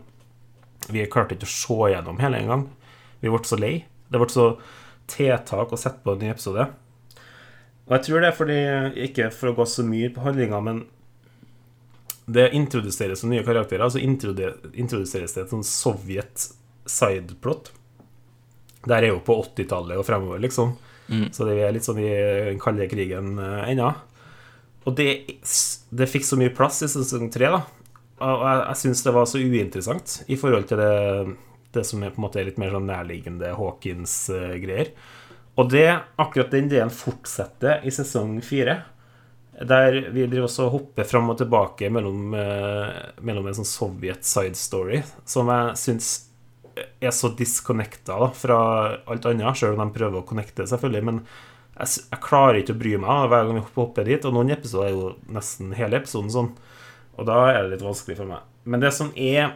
[0.92, 2.66] vi klarte ikke å se gjennom hele en gang.
[3.24, 3.76] Vi ble så lei.
[4.12, 4.50] Det ble så
[5.10, 6.68] tiltak å sette på en ny episode.
[7.86, 8.60] Og jeg tror det er fordi
[9.06, 10.86] Ikke for å gå så mye på handlinga, men
[12.26, 13.84] det introduseres som nye karakterer.
[13.86, 16.48] Altså introdu- introduseres det et sånn Sovjet
[16.90, 17.70] sideplot.
[18.90, 20.74] Der er jo på 80-tallet og fremover, liksom.
[21.06, 21.28] Mm.
[21.34, 22.10] Så det er litt sånn i
[22.50, 23.92] den kalde krigen uh, ennå.
[24.86, 25.10] Og det,
[25.94, 27.62] det fikk så mye plass i sesong tre, da.
[28.26, 31.36] Og jeg, jeg syns det var så uinteressant i forhold til det,
[31.76, 34.94] det som er på en måte litt mer sånn nærliggende Hawkins-greier.
[35.56, 35.88] Og det,
[36.20, 38.82] akkurat den delen fortsetter i sesong fire.
[39.56, 44.28] Der vi driver også og hopper fram og tilbake mellom, eh, mellom en sånn Sovjet
[44.28, 46.10] side story, som jeg syns
[46.76, 48.58] er så disconnecta fra
[49.08, 51.04] alt annet, sjøl om de prøver å connecte, selvfølgelig.
[51.08, 51.22] Men
[51.78, 54.90] jeg, jeg klarer ikke å bry meg hver gang vi hopper dit, og noen episoder
[54.90, 56.52] er jo nesten hele episoden sånn.
[57.16, 58.44] Og da er det litt vanskelig for meg.
[58.68, 59.56] Men det som er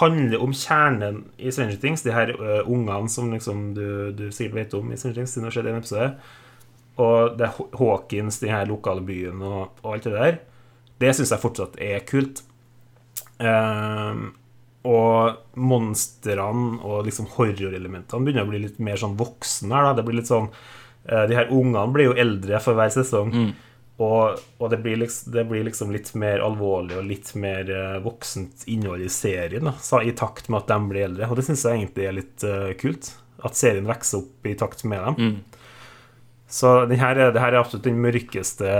[0.00, 4.58] handler om kjernen i Stranger Things, de her uh, ungene som liksom du, du sikkert
[4.58, 6.10] vet om i Stranger Things, siden har skjedd en episode,
[6.98, 10.38] og det er Hawkins, den her lokale byen og, og alt det der,
[10.98, 12.42] det syns jeg fortsatt er kult.
[13.38, 14.32] Ehm,
[14.88, 19.96] og monstrene og liksom horrorelementene begynner å bli litt mer sånn voksne her, da.
[19.98, 23.32] Det blir litt sånn uh, De her ungene blir jo eldre for hver sesong.
[23.34, 23.50] Mm.
[23.98, 27.96] Og, og det, blir liksom, det blir liksom litt mer alvorlig og litt mer eh,
[28.04, 31.26] voksent innhold i serien, da, i takt med at de blir eldre.
[31.26, 33.08] Og det syns jeg egentlig er litt uh, kult.
[33.42, 35.18] At serien vokser opp i takt med dem.
[35.18, 35.58] Mm.
[36.46, 38.70] Så den her, er- det her er absolutt den mørkeste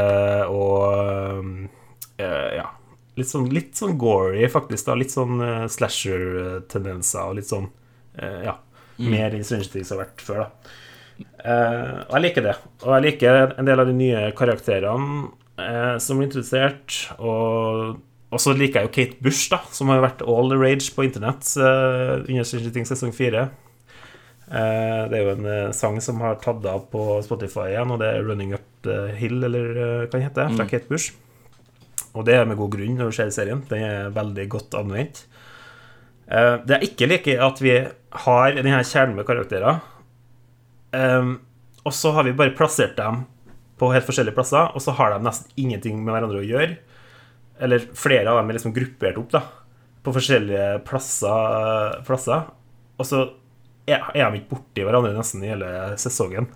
[0.55, 0.87] og
[2.23, 2.69] uh, Ja.
[3.19, 4.87] Litt sånn, litt sånn gory, faktisk.
[4.87, 7.67] da Litt sånn uh, slasher-tendenser og litt sånn
[8.19, 8.55] Ja.
[8.99, 10.73] Mer enn Stranger Things har vært før, da.
[11.19, 12.57] Eh, og jeg liker det.
[12.85, 16.99] Og jeg liker en del av de nye karakterene uh, som blir introdusert.
[17.19, 17.99] Og,
[18.29, 21.07] og så liker jeg jo Kate Bush, da, som har vært all the rage på
[21.07, 23.49] internett uh, under Stranger Things sesong fire.
[24.49, 28.23] Det er jo en sang som har tatt av på Spotify igjen, og det er
[28.25, 28.87] 'Running Up
[29.19, 29.67] Hill', eller
[30.07, 30.71] hva den heter, fra Mm.
[30.71, 31.13] Kate Bush.
[32.17, 33.61] Og det er med god grunn når du ser serien.
[33.69, 35.27] Den er veldig godt anvendt.
[36.33, 37.75] Det jeg ikke liker, er at vi
[38.25, 39.83] har denne kjernen med karakterer,
[40.97, 41.33] eh,
[41.85, 43.25] og så har vi bare plassert dem
[43.79, 46.79] på helt forskjellige plasser, og så har de nesten ingenting med hverandre å gjøre.
[47.63, 49.43] Eller flere av dem er liksom gruppert opp da,
[50.05, 52.49] på forskjellige plasser, plasser.
[52.99, 53.23] Og så
[53.89, 55.71] er de ikke borti hverandre nesten i hele
[56.01, 56.51] sesongen.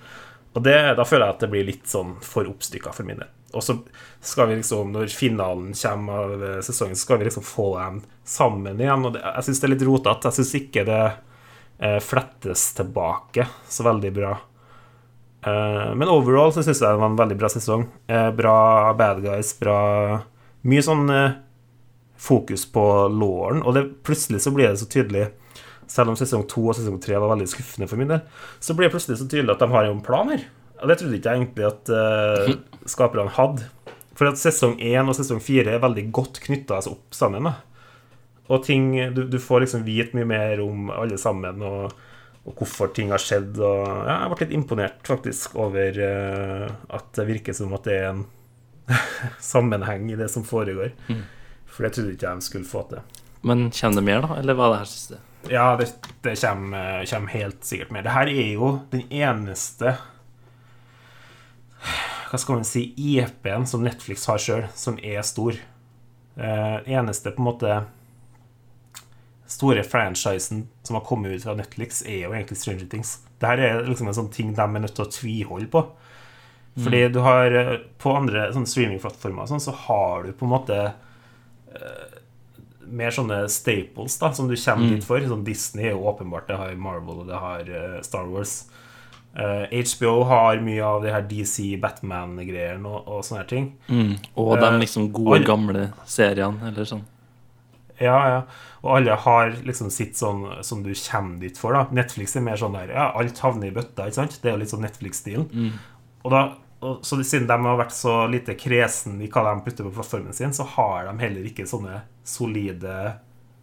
[0.52, 3.30] Og det, da føler jeg at det blir litt sånn for oppstykka for min del.
[3.56, 3.76] Og så
[4.24, 8.00] skal vi liksom, når finalen kommer av eh, sesongen, så skal vi liksom få dem
[8.28, 9.06] sammen igjen.
[9.08, 10.28] Og det, jeg syns det er litt rotete.
[10.28, 11.02] Jeg syns ikke det
[12.04, 14.32] flettes tilbake så veldig bra.
[15.46, 17.86] Eh, men overall så syns jeg det var en veldig bra sesong.
[18.06, 18.56] Eh, bra
[18.98, 19.78] bad guys, bra
[20.62, 21.32] Mye sånn eh,
[22.22, 25.24] fokus på låren, og det, plutselig så blir det så tydelig
[25.90, 28.20] selv om sesong to og sesong tre var veldig skuffende for min del,
[28.62, 30.44] så blir det plutselig så tydelig at de har en plan her.
[30.78, 32.54] Og det trodde ikke jeg egentlig at eh,
[32.94, 33.66] skaperne hadde.
[34.14, 37.50] For at sesong én og sesong fire er veldig godt knytta opp sammen.
[37.50, 37.56] Da.
[38.52, 41.94] Og ting du, du får liksom vite mye mer om alle sammen, og,
[42.44, 43.56] og hvorfor ting har skjedd.
[43.56, 47.98] Og ja, jeg ble litt imponert faktisk over uh, at det virker som at det
[48.02, 48.24] er en
[49.52, 50.92] sammenheng i det som foregår.
[51.08, 51.24] Mm.
[51.72, 53.20] For det trodde ikke jeg de skulle få til.
[53.42, 54.38] Men kommer det mer, da?
[54.38, 55.22] Eller hva er det her siste?
[55.50, 55.88] Ja, det,
[56.22, 58.04] det kommer, kommer helt sikkert mer.
[58.06, 59.96] Det her er jo den eneste
[62.30, 65.58] Hva skal man si IP-en som Netflix har sjøl, som er stor.
[66.36, 67.80] Eh, eneste på en måte
[69.52, 73.18] store franchisen som har kommet ut fra Netflix, er jo egentlig Stranger Things.
[73.42, 75.84] Det her er liksom en sånn ting de er nødt til å tviholde på.
[76.82, 82.18] Fordi du har eh, På andre streamingplattformer sånn, så har du på en måte uh,
[82.92, 84.94] mer sånne staples da som du kommer Mm.
[84.96, 85.20] dit for.
[85.20, 88.54] Sånn Disney er jo åpenbart, det har Marvel og det har uh, Star Wars.
[89.36, 93.70] Uh, HBO har mye av de her DC Batman-greiene og, og sånne her ting.
[93.88, 94.16] Mm.
[94.36, 97.04] Og de liksom gode, alle- gamle seriene, eller sånn.
[98.00, 98.42] Ja, ja.
[98.82, 101.84] Og alle har liksom sitt sånn som du kommer dit for, da.
[101.94, 104.40] Netflix er mer sånn der Ja, alt havner i bøtta, ikke sant?
[104.42, 105.44] Det er jo litt sånn Netflix-stilen.
[105.52, 105.72] Mm.
[106.24, 106.40] Og da
[106.82, 110.32] og, Så siden de har vært så lite kresen i hva de putter på plattformen
[110.34, 113.18] sin, så har de heller ikke sånne solide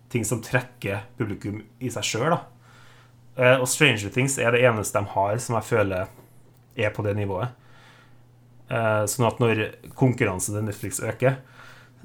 [0.09, 2.39] ting som trekker publikum i seg sjøl.
[3.36, 6.07] Eh, Og Stranger Things er det eneste de har som jeg føler
[6.78, 7.49] er på det nivået.
[8.70, 9.65] Eh, Sånn at når
[9.99, 11.38] konkurransen til Netflix øker,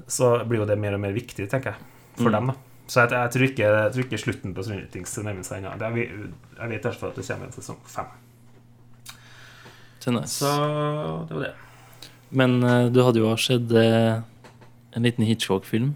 [0.07, 1.75] så blir jo det mer og mer viktig, tenker jeg,
[2.17, 2.31] for Mm.
[2.33, 2.47] dem.
[2.47, 2.53] da
[2.85, 5.73] Så jeg, jeg, tror ikke, jeg tror ikke slutten på Stranger Things nærmer seg ennå.
[5.81, 8.11] Jeg vet i hvert fall at det kommer en sesong fem.
[10.03, 10.37] Så nice.
[10.37, 10.51] Så
[11.25, 11.53] det var det.
[12.35, 14.21] Men uh, du hadde jo også sett uh,
[14.95, 15.93] en liten Hitchcock-film.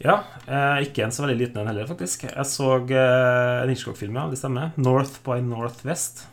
[0.00, 2.24] Ja, Uh, ikke en så veldig liten en heller, faktisk.
[2.26, 4.72] Jeg så en Hitchcock-film, ja, det stemmer.
[4.74, 6.24] 'North by Northwest'.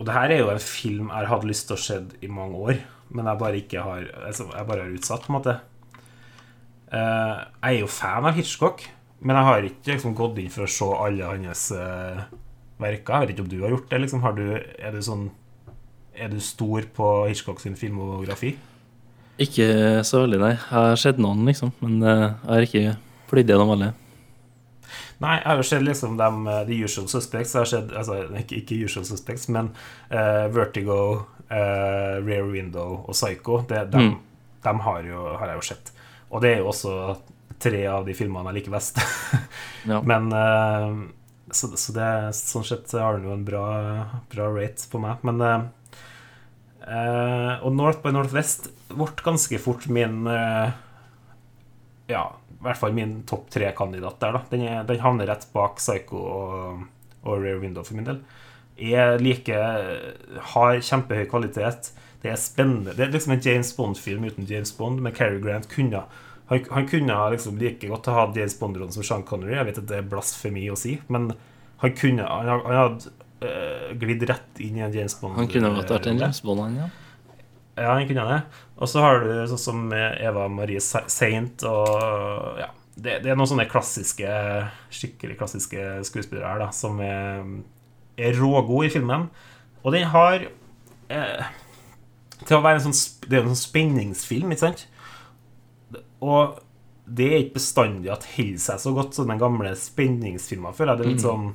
[0.00, 2.26] Og det her er jo en film jeg har hatt lyst til å se i
[2.32, 2.80] mange år,
[3.14, 5.60] men jeg bare ikke har altså, Jeg bare har utsatt, på en måte.
[6.90, 8.82] Eh, jeg er jo fan av Hitchcock,
[9.20, 12.22] men jeg har ikke liksom, gått inn for å se alle hans eh,
[12.80, 13.12] verker.
[13.14, 14.00] Jeg vet ikke om du har gjort det.
[14.06, 14.24] Liksom.
[14.24, 15.28] Har du, er, du sånn,
[16.16, 18.54] er du stor på Hitchcock sin filmografi?
[19.40, 20.54] Ikke så veldig, nei.
[20.56, 21.72] Jeg har sett noen, liksom.
[21.84, 22.96] Men eh, jeg har ikke
[23.30, 23.92] flydd gjennom alle.
[25.20, 26.28] Nei, jeg har sett liksom de,
[26.66, 27.52] The Usual Suspects.
[27.54, 29.68] Jeg har sett, altså, ikke, ikke Usual Suspects, men
[30.10, 30.96] uh, Vertigo,
[31.52, 33.60] uh, Rare Window og Psycho.
[33.68, 34.14] Det, de, Mm.
[34.64, 35.92] de har, jo, har jeg jo sett.
[36.30, 36.94] Og det er jo også
[37.60, 39.00] tre av de filmene jeg liker best.
[39.88, 40.02] Ja.
[40.04, 40.90] men eh,
[41.56, 43.62] så, så det, sånn sett har den jo en bra,
[44.28, 45.22] bra rate på meg.
[45.24, 45.62] Men eh,
[46.84, 50.74] eh, Og North by Northwest ble ganske fort min eh,
[52.12, 54.36] Ja, i hvert fall min topp tre-kandidat der.
[54.36, 56.84] da den, er, den havner rett bak Psycho og,
[57.24, 58.20] og Rare Window for min del.
[58.80, 59.56] Er like
[60.52, 61.90] Har kjempehøy kvalitet.
[62.20, 62.92] Det er spennende.
[62.96, 66.04] Det er liksom en James Bond-film uten James Bond, men Cary Grant kunne
[66.50, 69.54] han, han kunne liksom like godt ha hatt James Bond-rollen som Sean Connery.
[69.54, 71.30] Jeg vet at det er blasfemi å si, men
[71.80, 73.12] han kunne Han, han hadde
[73.44, 75.38] uh, glidd rett inn i en James Bond.
[75.38, 76.18] Han kunne godt vært en.
[76.20, 76.88] James Bond, han, ja.
[77.78, 78.40] Ja, han kunne det.
[78.82, 82.68] Og så har du sånn som Eva Marie Saint og Ja.
[83.00, 84.28] Det, det er noen sånne klassiske,
[84.92, 87.46] skikkelig klassiske skuespillere her, da, som er,
[88.20, 89.28] er rågode i filmen.
[89.80, 90.44] Og den har
[91.08, 91.46] eh,
[92.46, 94.86] Til å være en sånn Det er en sånn spenningsfilm, ikke sant?
[96.24, 96.58] Og
[97.10, 100.86] det er ikke bestandig at holder seg så godt som den gamle spenningsfilmen jeg.
[100.86, 101.50] Det er litt sånn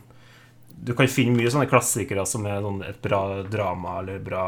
[0.75, 4.45] Du kan finne mye sånne klassikere som er sånn et bra drama eller bra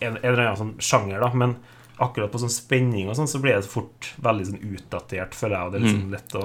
[0.00, 1.32] en, en eller annen sånn sjanger, da.
[1.36, 1.56] Men
[2.00, 5.66] akkurat på sånn spenning og sånn, så blir det fort veldig sånn utdatert, føler jeg.
[5.66, 6.44] Og det er liksom lett å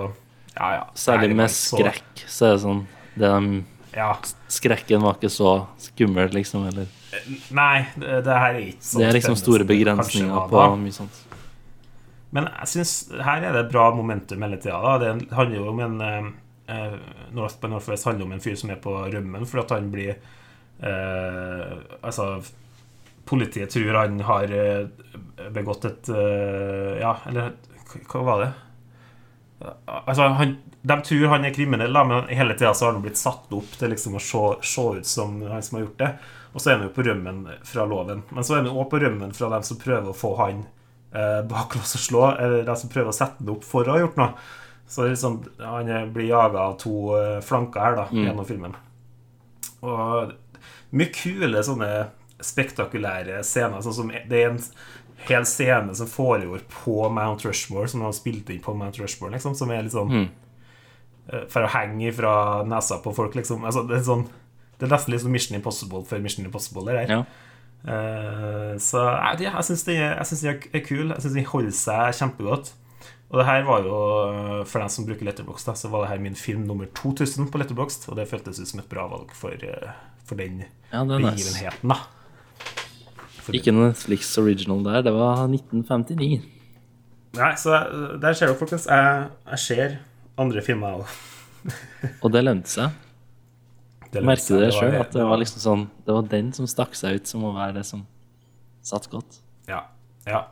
[0.56, 0.84] Ja, ja.
[1.00, 2.84] Særlig med skrekk, så er det sånn
[3.16, 3.62] det de,
[3.96, 4.10] Ja.
[4.52, 6.90] Skrekken var ikke så skummel, liksom, eller
[7.56, 11.22] Nei, det, det her er ikke sånn Det er liksom store begrensninger på mye sånt.
[12.36, 14.98] Men jeg syns her er det bra momentum hele tida.
[15.00, 16.98] Det handler jo om en eh,
[17.32, 20.12] North by Northwest handler om en fyr som er på rømmen fordi at han blir
[20.16, 22.28] eh, Altså
[23.26, 24.84] Politiet tror han har eh,
[25.56, 27.56] begått et eh, Ja, eller
[28.12, 28.52] hva var det?
[29.86, 33.78] Altså, han, De tror han er kriminell, men hele tida har han blitt satt opp
[33.80, 36.10] til liksom å se, se ut som han som har gjort det.
[36.54, 38.22] Og så er han jo på rømmen fra loven.
[38.32, 40.62] Men så er han også på rømmen fra dem som prøver å få han
[41.16, 43.96] eh, bak lås og slå, eller de som prøver å sette han opp for å
[43.96, 44.36] ha gjort noe.
[44.88, 48.22] Så liksom, han blir jaga av to eh, flanker her da, Mm.
[48.28, 48.76] gjennom filmen.
[49.82, 50.32] Og
[50.96, 51.90] mye kule sånne
[52.46, 53.82] spektakulære scener.
[53.84, 54.62] Sånn som det er en
[55.30, 59.32] hel scene som foregår på Mount Rushmore, som de har spilt inn på Mount Rushmore,
[59.34, 60.30] liksom, som er litt sånn Mm.
[61.34, 63.64] eh, For å henge fra nesa på folk, liksom.
[63.66, 64.28] Altså, det er sånn
[64.78, 66.84] Det er nesten litt sånn Mission Impossible for Mission Impossible.
[66.86, 67.16] Det der.
[67.16, 67.26] Ja.
[67.88, 68.98] Uh, så
[69.38, 70.18] jeg, jeg syns den er,
[70.74, 71.10] er kul.
[71.14, 72.74] Jeg syns den holder seg kjempegodt.
[73.32, 73.96] Og det her var jo,
[74.70, 77.58] for dem som bruker Letterboxd, da, så var det her min film nummer 2000 på
[77.62, 79.96] Letterboxd, og det føltes ut som et bra valg for, eh,
[80.26, 81.98] for den Ja, begivenheten, da.
[83.54, 85.04] Ikke noe Netflix original der.
[85.06, 86.42] Det var 1959.
[87.36, 87.80] Nei, så
[88.22, 88.88] der ser du, folkens.
[88.90, 89.98] Jeg, jeg ser
[90.42, 91.18] andre filmer òg.
[92.24, 93.02] Og det lønte seg.
[94.16, 94.96] Merker du det sjøl?
[95.02, 97.82] At det var liksom sånn Det var den som stakk seg ut som å være
[97.82, 98.06] det som
[98.86, 99.42] satt godt.
[99.68, 99.82] Ja.
[100.30, 100.46] ja.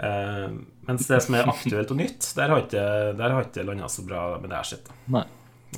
[0.00, 0.56] Uh,
[0.88, 2.84] mens det som er aktuelt og nytt, der har ikke
[3.18, 4.88] der har ikke landa så bra med det sett.
[5.12, 5.24] Nei.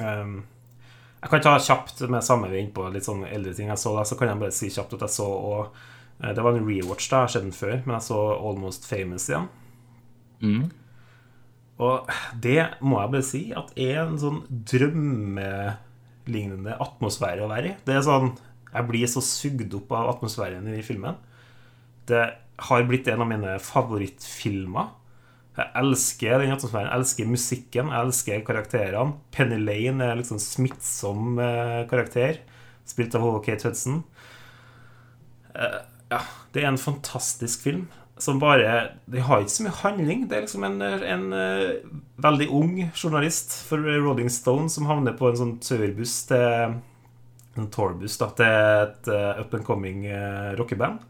[0.00, 0.38] Um,
[1.24, 3.94] jeg kan ta kjapt med samme vi er på litt sånne eldre ting jeg så.
[3.96, 5.84] da, Så kan jeg bare si kjapt at jeg så eh,
[6.22, 9.28] Det var en rewatch, da, jeg har sett den før, men jeg så Almost Famous
[9.28, 9.48] igjen.
[10.44, 10.64] Mm.
[11.82, 11.94] Og
[12.42, 14.40] det må jeg bare si at er en sånn
[14.70, 17.74] drømmelignende atmosfære å være i.
[17.86, 18.28] Det er sånn
[18.74, 21.14] Jeg blir så sugd opp av atmosfæren i filmen.
[22.10, 22.24] Det
[22.68, 24.86] har blitt en av mine favorittfilmer.
[25.54, 29.14] Jeg elsker den atmosfæren, jeg elsker musikken, jeg elsker karakterene.
[29.34, 32.32] Penny Lane er liksom smittsom eh, karakter,
[32.90, 33.48] spilt av H.K.
[33.62, 34.02] Hudson.
[36.14, 36.22] Ja,
[36.54, 37.86] det er en fantastisk film
[38.16, 40.26] som bare De har ikke så mye handling.
[40.30, 45.30] Det er liksom en, en uh, veldig ung journalist for Rolling Stone som havner på
[45.30, 46.78] en sånn turbuss til
[47.54, 51.02] En tourbuss da, til et uh, up and coming uh, rockeband.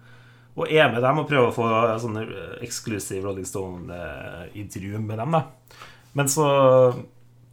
[0.54, 1.68] Og er med dem og prøver å få
[2.00, 2.24] sånne
[2.62, 5.34] eksklusiv Rolling Stone-intervju med dem.
[5.34, 5.42] da
[6.14, 6.46] Men så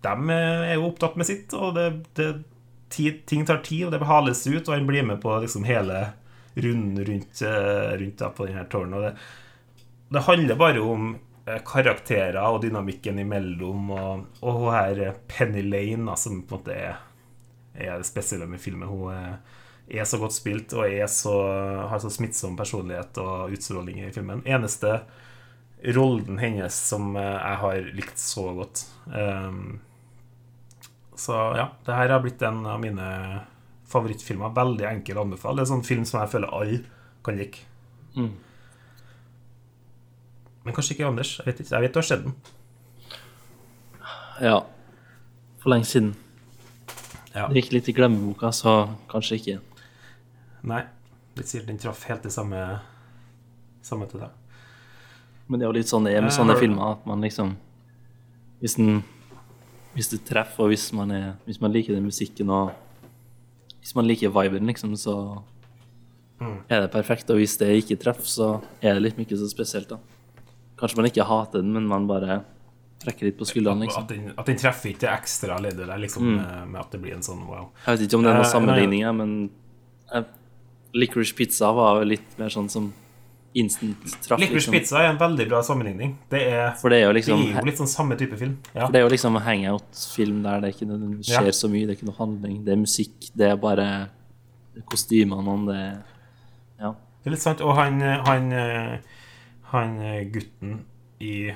[0.03, 1.87] De er jo opptatt med sitt, og det,
[2.19, 2.29] det,
[3.25, 6.11] ting tar tid, og det behales ut, og han blir med på liksom hele
[6.53, 8.93] runden rundt, eh, rundt på denne tårnen.
[8.93, 9.13] Og det,
[10.09, 11.13] det handler bare om
[11.45, 16.57] eh, karakterer og dynamikken imellom, og, og hun her eh, Penny Lane, da, som på
[16.57, 17.01] en måte er,
[17.75, 18.89] er det spesielle med filmen.
[18.89, 19.37] Hun er,
[19.91, 21.35] er så godt spilt og så,
[21.91, 24.43] har så smittsom personlighet og utstråling i filmen.
[24.45, 25.01] Eneste
[25.95, 28.83] rollen hennes som jeg har likt så godt.
[29.07, 29.79] Um,
[31.17, 33.07] så ja, det her har blitt en av mine
[33.91, 34.53] favorittfilmer.
[34.55, 35.59] Veldig enkel å anbefale.
[35.59, 36.81] Det er sånn film som jeg føler alle
[37.25, 37.67] kan like.
[38.15, 38.31] Mm.
[40.65, 41.37] Men kanskje ikke Anders.
[41.39, 41.73] Jeg vet ikke.
[41.75, 42.35] Jeg vet du har sett den.
[44.41, 44.57] Ja.
[45.61, 46.13] For lenge siden.
[47.33, 47.47] Ja.
[47.47, 48.75] Det gikk litt i glemmeboka, så
[49.11, 49.57] kanskje ikke.
[50.67, 50.83] Nei.
[51.37, 52.59] Litt sikkert den traff helt det samme,
[53.85, 54.33] samme til deg.
[55.47, 57.57] Men det er jo litt sånn det er med Eh, sånne filmer, at man liksom
[58.61, 59.03] Hvis den
[59.95, 62.71] Hvis det treffer, og hvis man, er, hvis man liker den musikken, og
[63.81, 65.15] hvis man liker viben, liksom, så
[66.41, 66.57] Mm.
[66.69, 67.29] er det perfekt.
[67.29, 68.47] Og hvis det ikke treffer, så
[68.81, 69.97] er det liksom ikke så spesielt, da.
[70.79, 72.39] Kanskje man ikke hater den, men man bare
[73.03, 74.03] trekker litt på skuldrene, liksom.
[74.03, 77.13] At, den, at den treffer ikke ekstra leddet der, liksom, med, med at det blir
[77.13, 77.69] en sånn wow.
[77.85, 79.35] Jeg vet ikke om det er noen sammenligninger, men
[80.15, 80.23] uh,
[80.97, 82.89] Licorice Pizza var jo litt mer sånn som
[83.53, 84.39] instant traff.
[84.39, 84.73] Licorice Liksom.
[84.77, 86.13] Pizza er en veldig bra sammenligning.
[86.31, 88.57] Det er, det er jo det liksom er jo litt sånn samme type film.
[88.75, 88.87] Ja.
[88.87, 91.55] Det er jo liksom hangout-film der det ikke det skjer Ja.
[91.59, 93.87] så mye, det er ikke noe handling, det er musikk, det er bare
[94.89, 95.81] kostymene det
[96.79, 96.93] Ja.
[97.21, 97.61] Det er litt sant.
[97.61, 98.51] Og han, han,
[99.73, 99.97] han
[100.31, 100.79] gutten
[101.19, 101.51] i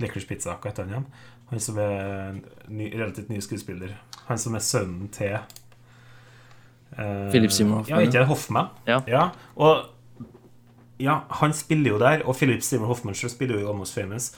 [0.00, 1.06] Licorice Pizza, hva heter han igjen?
[1.50, 3.94] Han som er ny, relativt ny skuespiller.
[4.28, 5.34] Han som er sønnen til
[6.96, 8.68] eh, Philip Simon Hoffman, Ja, ikke Hoffman.
[8.86, 9.08] Hoffman?
[9.10, 9.30] Ja.
[9.56, 9.88] Og
[11.00, 14.30] ja, han spiller jo der, og Philip Seymour Hoffman selv spiller jo i Almost Famous.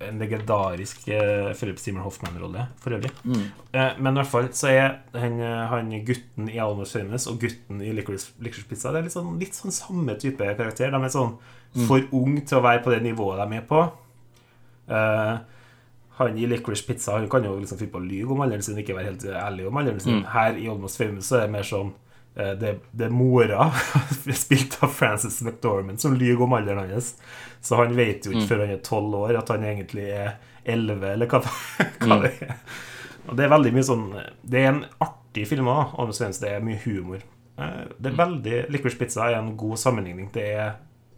[0.00, 3.10] En legendarisk eh, Philip Seymour Hoffman-rolle, for øvrig.
[3.24, 3.42] Mm.
[3.76, 4.86] Eh, men i hvert fall så er
[5.20, 9.08] han, eh, han gutten i Almost Famous og gutten i Licorice, Licorice Pizza Det er
[9.10, 10.90] litt sånn, litt sånn samme type karakter.
[10.90, 11.36] De er sånn
[11.70, 11.84] Mm.
[11.86, 13.80] for unge til å være på det nivået de er på.
[14.90, 15.36] Eh,
[16.18, 18.76] han i Licorice Pizza Han kan jo liksom finne på å lyve om alderen sin,
[18.80, 20.18] ikke være helt ærlig om alderen sin.
[20.20, 20.24] Mm.
[20.32, 21.92] Her i Almost Famous så er det mer sånn
[22.60, 23.70] det, det er mora,
[24.44, 27.14] spilt av Frances McDormand, som lyver om alderen hans.
[27.60, 28.48] Så han vet jo ikke Mm.
[28.48, 31.40] før han er tolv år at han egentlig er elleve, eller hva,
[32.00, 32.22] hva Mm.
[32.22, 32.54] det er.
[33.28, 34.04] Og det er veldig mye sånn
[34.42, 35.90] Det er en artig film òg.
[35.96, 36.38] Famous.
[36.40, 37.20] Det er mye humor.
[37.58, 40.30] Eh, Det er veldig Licorice Pizza er en god sammenligning.
[40.32, 40.72] Det er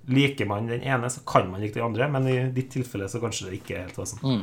[0.09, 3.21] Liker man den ene, så kan man like den andre, men i ditt tilfelle så
[3.23, 4.25] kanskje det ikke er helt var sånn.
[4.25, 4.43] Mm.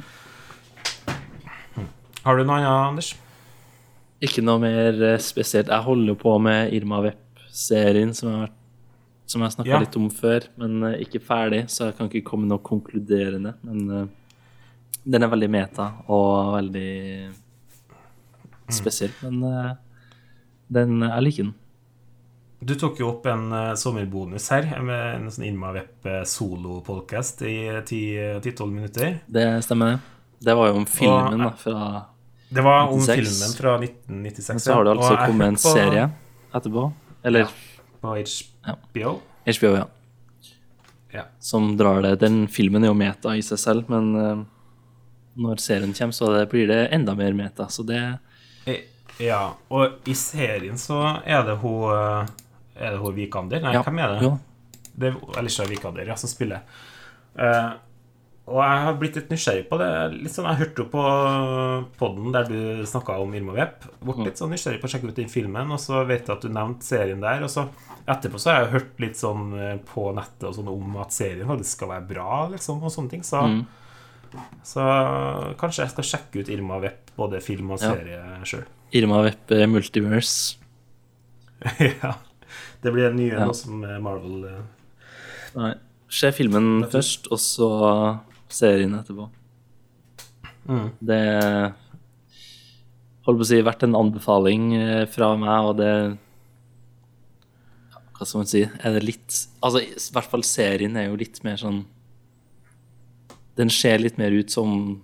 [2.24, 3.10] Har du noe annet, Anders?
[4.20, 5.72] Ikke noe mer eh, spesielt.
[5.72, 8.50] Jeg holder på med Irma Vepp-serien som jeg,
[9.30, 9.80] som jeg snakka Ja.
[9.80, 13.54] litt om før, men eh, ikke ferdig, så jeg kan ikke komme med noe konkluderende.
[13.64, 14.10] Men eh,
[15.06, 16.92] den er veldig meta og veldig
[18.70, 19.16] spesiell.
[19.24, 19.72] Men eh,
[20.68, 21.56] den, jeg liker den.
[22.60, 27.54] Du tok jo opp en sommerbonus her med en sånn Irma Vepp uh, solopodkast i
[27.88, 29.14] 10-12 minutter.
[29.32, 30.44] Det stemmer, det.
[30.50, 31.86] Det var jo om filmen, da, fra
[32.50, 33.16] Det var om 96.
[33.16, 34.50] filmen fra 1996.
[34.50, 36.10] Men så har det altså kommet en på- serie
[36.54, 36.92] etterpå.
[37.24, 37.48] Eller
[38.02, 39.20] På HBO.
[39.46, 39.86] HBO, ja.
[41.12, 41.24] Ja.
[41.40, 42.16] som drar det.
[42.22, 44.44] Den filmen er jo meta i seg selv, men uh,
[45.42, 47.68] når serien kommer, så det, blir det enda mer meta.
[47.70, 48.18] Så det
[48.66, 48.82] Eh,
[49.20, 52.28] Ja, og i serien så er det hun eh,
[52.80, 53.60] Er det hun Vikander?
[53.62, 54.22] Nei, ja, hvem er det?
[54.24, 54.38] Jo,
[55.00, 56.62] Det er Alicia Vikander, ja, som spiller.
[57.36, 57.70] Eh,
[58.50, 59.90] og jeg har blitt litt nysgjerrig på det.
[60.24, 61.04] Litt sånn, Jeg hørte jo på
[62.00, 65.16] podden der du snakka om Irma Vepp Ble litt sånn nysgjerrig på å sjekke ut
[65.20, 67.44] den filmen, og så vet jeg at du nevnte serien der.
[67.46, 67.68] Og så
[68.10, 71.48] etterpå så har jeg hørt litt sånn eh, på nettet og sånn om at serien
[71.48, 73.24] faktisk skal være bra, liksom, og sånne ting.
[73.28, 73.44] Så,
[74.66, 74.86] så
[75.60, 77.94] kanskje jeg skal sjekke ut Irma Vepp både film og Ja.
[77.94, 78.66] serie sjøl.
[78.98, 80.58] Irma Vepp Multiverse.
[82.02, 82.16] ja.
[82.82, 83.48] Det blir en ny en Ja.
[83.52, 84.44] også som Marvel.
[84.46, 84.62] eh.
[85.56, 85.74] Nei.
[86.10, 87.68] Se filmen først, og så
[88.50, 89.30] serien etterpå.
[90.70, 90.90] Mm.
[91.00, 91.22] Det
[93.26, 95.94] holdt på å si vært en anbefaling eh, fra meg, og det
[98.18, 98.62] Hva skal man si?
[98.84, 101.84] Er det litt Altså, i hvert fall serien er jo litt mer sånn
[103.58, 105.00] Den ser litt mer ut som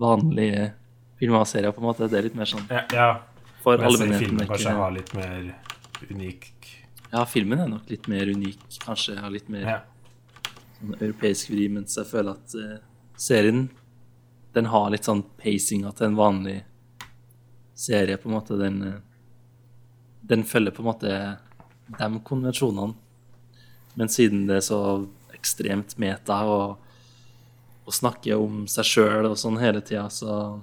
[0.00, 0.70] vanlige
[1.20, 2.06] filmer og serier, på en måte.
[2.08, 3.08] Det er litt mer sånn Ja, ja.
[3.60, 4.22] for allmennheten.
[4.24, 5.50] filmen kanskje har litt mer
[6.08, 6.46] unik
[7.10, 9.18] Ja, filmen er nok litt mer unik, kanskje.
[9.20, 9.78] Har litt mer ja.
[10.80, 12.80] Sånn europeisk vri, mens jeg føler at uh,
[13.20, 13.68] serien
[14.52, 16.56] den har litt sånn pacinga til en vanlig
[17.78, 18.56] serie, på en måte.
[18.58, 18.98] Den, eh,
[20.26, 21.12] den følger på en måte
[21.86, 22.94] de konvensjonene.
[23.94, 24.80] Men siden det er så
[25.34, 26.78] ekstremt meta og,
[27.86, 30.60] og snakker om seg sjøl og sånn hele tida, så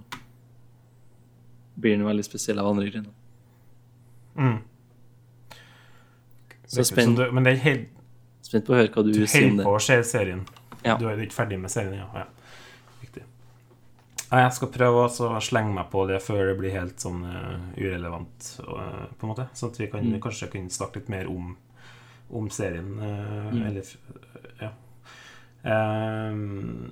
[1.78, 3.14] blir den veldig spesiell av andre grunner.
[4.38, 4.58] Mm.
[6.68, 7.92] Så spent, men det er helt,
[8.48, 9.64] spent på å høre hva du du sier om det.
[9.64, 9.68] holder det.
[9.68, 10.42] på å se serien.
[10.86, 10.96] Ja.
[11.00, 12.08] Du er ikke ferdig med serien, ja.
[12.16, 12.26] ja.
[13.02, 13.24] Riktig.
[14.28, 18.52] Jeg skal prøve å slenge meg på det før det blir helt sånn uh, urelevant,
[18.64, 19.48] uh, på en måte.
[19.58, 20.20] Sånn at vi kan, Mm.
[20.24, 21.56] kanskje kan snakke litt mer om,
[22.32, 22.94] om serien.
[23.00, 23.64] Uh, Mm.
[23.68, 23.96] Eller
[24.62, 24.72] Ja.
[25.68, 26.92] Um,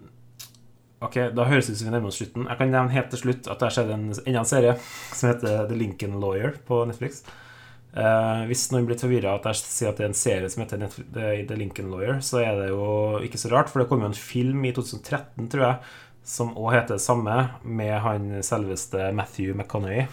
[1.06, 2.48] ok, da høres det ut som vi nærmer oss slutten.
[2.50, 4.76] Jeg kan nevne helt til slutt at det har skjedd en, enda en serie
[5.14, 7.22] som heter The Lincoln Lawyer på Netflix.
[7.96, 10.82] Eh, hvis noen blir forvirra at jeg sier at det er en serie som heter
[11.48, 12.88] The Lincoln Lawyer, så er det jo
[13.24, 15.94] ikke så rart, for det kom jo en film i 2013, tror jeg,
[16.28, 20.10] som òg heter det samme, med han selveste Matthew McConaughey.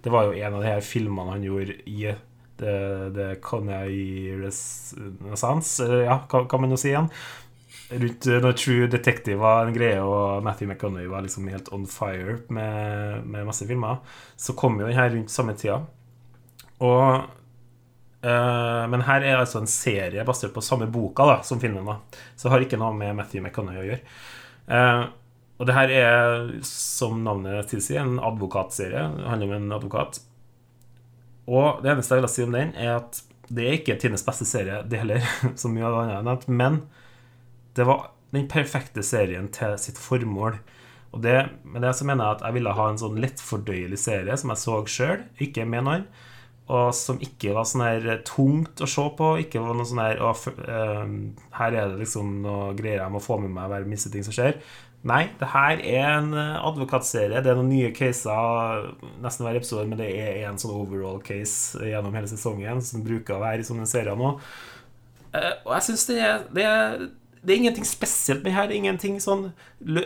[0.00, 2.14] Det var jo en av de her filmene han gjorde i
[2.58, 2.72] The,
[3.14, 7.10] the Conaughey Renaissance, ja, kan man jo si igjen?
[7.88, 11.84] Rundt eh, når True Detective var en greie, og Matthew McConaughey var liksom helt on
[11.88, 14.00] fire med, med masse filmer,
[14.36, 15.82] så kom jo den her rundt samme tida.
[16.84, 17.04] Og
[18.22, 21.86] eh, Men her er altså en serie basert på samme boka da, som filmen.
[21.86, 21.98] da
[22.38, 24.02] Så har ikke noe med Matthew McConaughey å gjøre.
[24.68, 25.04] Eh,
[25.58, 29.08] og det her er, som navnet tilsier, en advokatserie.
[29.16, 30.20] Det handler om en advokat.
[31.48, 33.18] Og det eneste jeg vil si om den, er at
[33.48, 35.24] det er ikke tidenes beste serie, det heller,
[35.60, 36.82] som mye av det har nevnt, men
[37.78, 40.58] det var den perfekte serien til sitt formål.
[41.16, 44.36] Og det, med det så mener jeg at jeg ville ha en sånn lettfordøyelig serie
[44.36, 46.04] som jeg så sjøl, ikke med noen,
[46.68, 49.30] og som ikke var sånn her tungt å se på.
[49.40, 51.14] Ikke var noe sånn her å, eh,
[51.56, 54.36] Her er det liksom noe greier jeg må få med meg hver minste ting som
[54.36, 54.60] skjer.
[55.08, 57.40] Nei, det her er en eh, advokatserie.
[57.40, 58.90] Det er noen nye caser
[59.22, 63.38] nesten hver episode, men det er en sånn overall case gjennom hele sesongen, som bruker
[63.38, 64.34] å være i sånne serier nå.
[65.28, 66.18] Uh, og jeg syns det,
[66.56, 66.66] det,
[67.44, 68.74] det er ingenting spesielt med her.
[68.74, 69.52] Ingenting sånn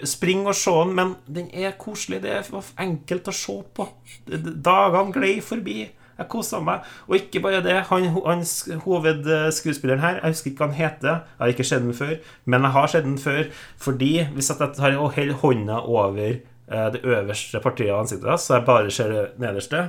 [0.06, 2.20] spring og se den, men den er koselig.
[2.22, 3.88] Det er enkelt å se på.
[4.28, 5.80] Dagene glei forbi.
[6.22, 6.86] Jeg kosa meg.
[7.08, 7.76] Og ikke bare det.
[7.90, 8.44] Han, han
[8.84, 11.12] hovedskuespilleren her, jeg husker ikke hva han heter.
[11.34, 13.44] Jeg har ikke sett den før, men jeg har sett den før
[13.82, 18.58] fordi hvis jeg tar og holder hånda over eh, det øverste partiet av ansiktet, så
[18.58, 19.88] jeg bare ser det nederste,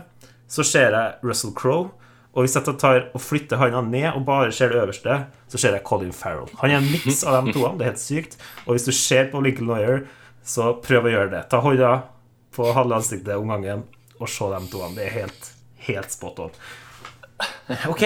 [0.49, 1.91] så ser jeg Russell Crowe.
[2.33, 5.77] Og hvis jeg tar og flytter hånda ned og bare ser det øverste, så ser
[5.77, 6.49] jeg Colin Farrell.
[6.63, 7.67] Han er en miks av de to.
[7.77, 8.39] Det er helt sykt.
[8.65, 10.07] Og hvis du ser på Lincoln Lawyer,
[10.43, 11.43] så prøv å gjøre det.
[11.51, 11.91] Ta hånda
[12.53, 13.85] på halve ansiktet om gangen
[14.19, 14.81] og se de to.
[14.95, 15.52] Det er helt,
[15.87, 16.53] helt spot on.
[17.89, 18.03] OK.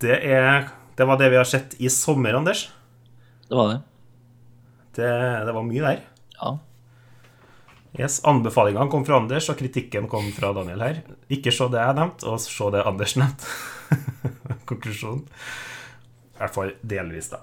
[0.00, 2.66] Det, er, det var det vi har sett i sommer, Anders.
[3.48, 3.78] Det var det.
[4.96, 5.12] Det,
[5.46, 6.02] det var mye der.
[6.40, 6.56] Ja.
[7.98, 11.02] Yes, Anbefalingene kom fra Anders, og kritikken kom fra Daniel her.
[11.32, 13.54] Ikke se det jeg nevnte, og se det Anders nevnte.
[14.70, 15.24] Konklusjonen.
[15.26, 17.42] I hvert fall delvis, da.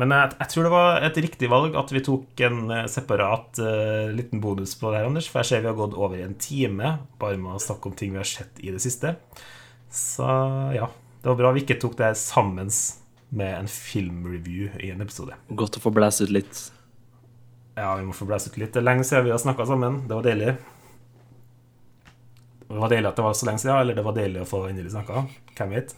[0.00, 3.60] Men jeg, jeg tror det var et riktig valg at vi tok en eh, separat
[3.62, 5.28] uh, liten bonus på det her, Anders.
[5.30, 8.14] For jeg ser vi har gått over en time bare med å snakke om ting
[8.14, 9.14] vi har sett i det siste.
[9.94, 10.26] Så
[10.74, 10.90] ja,
[11.22, 12.72] det var bra vi ikke tok det her sammen
[13.34, 15.38] med en filmreview i en episode.
[15.54, 16.66] Godt å få blæse ut litt.
[17.78, 18.74] Ja, vi må få blæse ut litt.
[18.74, 20.04] Det er lenge siden vi har snakka sammen.
[20.08, 20.56] Det var deilig.
[22.64, 24.64] Det var deilig at det var så lenge siden, eller det var deilig å få
[24.68, 25.24] endelig snakka.
[25.54, 25.96] Hvem vet?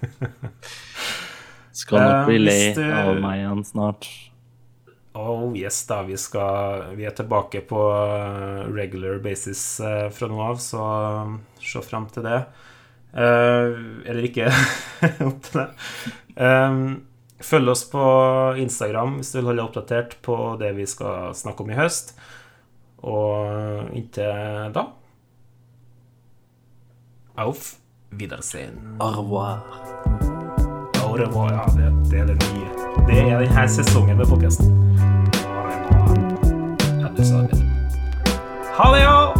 [1.80, 4.08] Skal nok bli Eh, lei du- av meg igjen snart.
[5.18, 6.02] Oh yes, da.
[6.06, 11.32] Vi, skal, vi er tilbake på eh, regular basis eh, fra nå av, så eh,
[11.66, 12.42] se fram til det.
[13.10, 14.46] Uh, eller ikke.
[15.26, 15.64] Opp til det.
[16.38, 16.84] Um,
[17.42, 18.04] følg oss på
[18.62, 22.14] Instagram hvis du vil holde oppdatert på det vi skal snakke om i høst.
[23.02, 24.86] Og inntil da
[27.40, 27.78] Auf
[28.14, 28.94] Wiedersehen.
[29.00, 30.29] Au revoir.
[31.26, 32.68] Au var Ja, det, det er det nye.
[33.06, 34.90] Det er denne sesongen med podkasten.
[38.76, 39.39] Ha det, ja!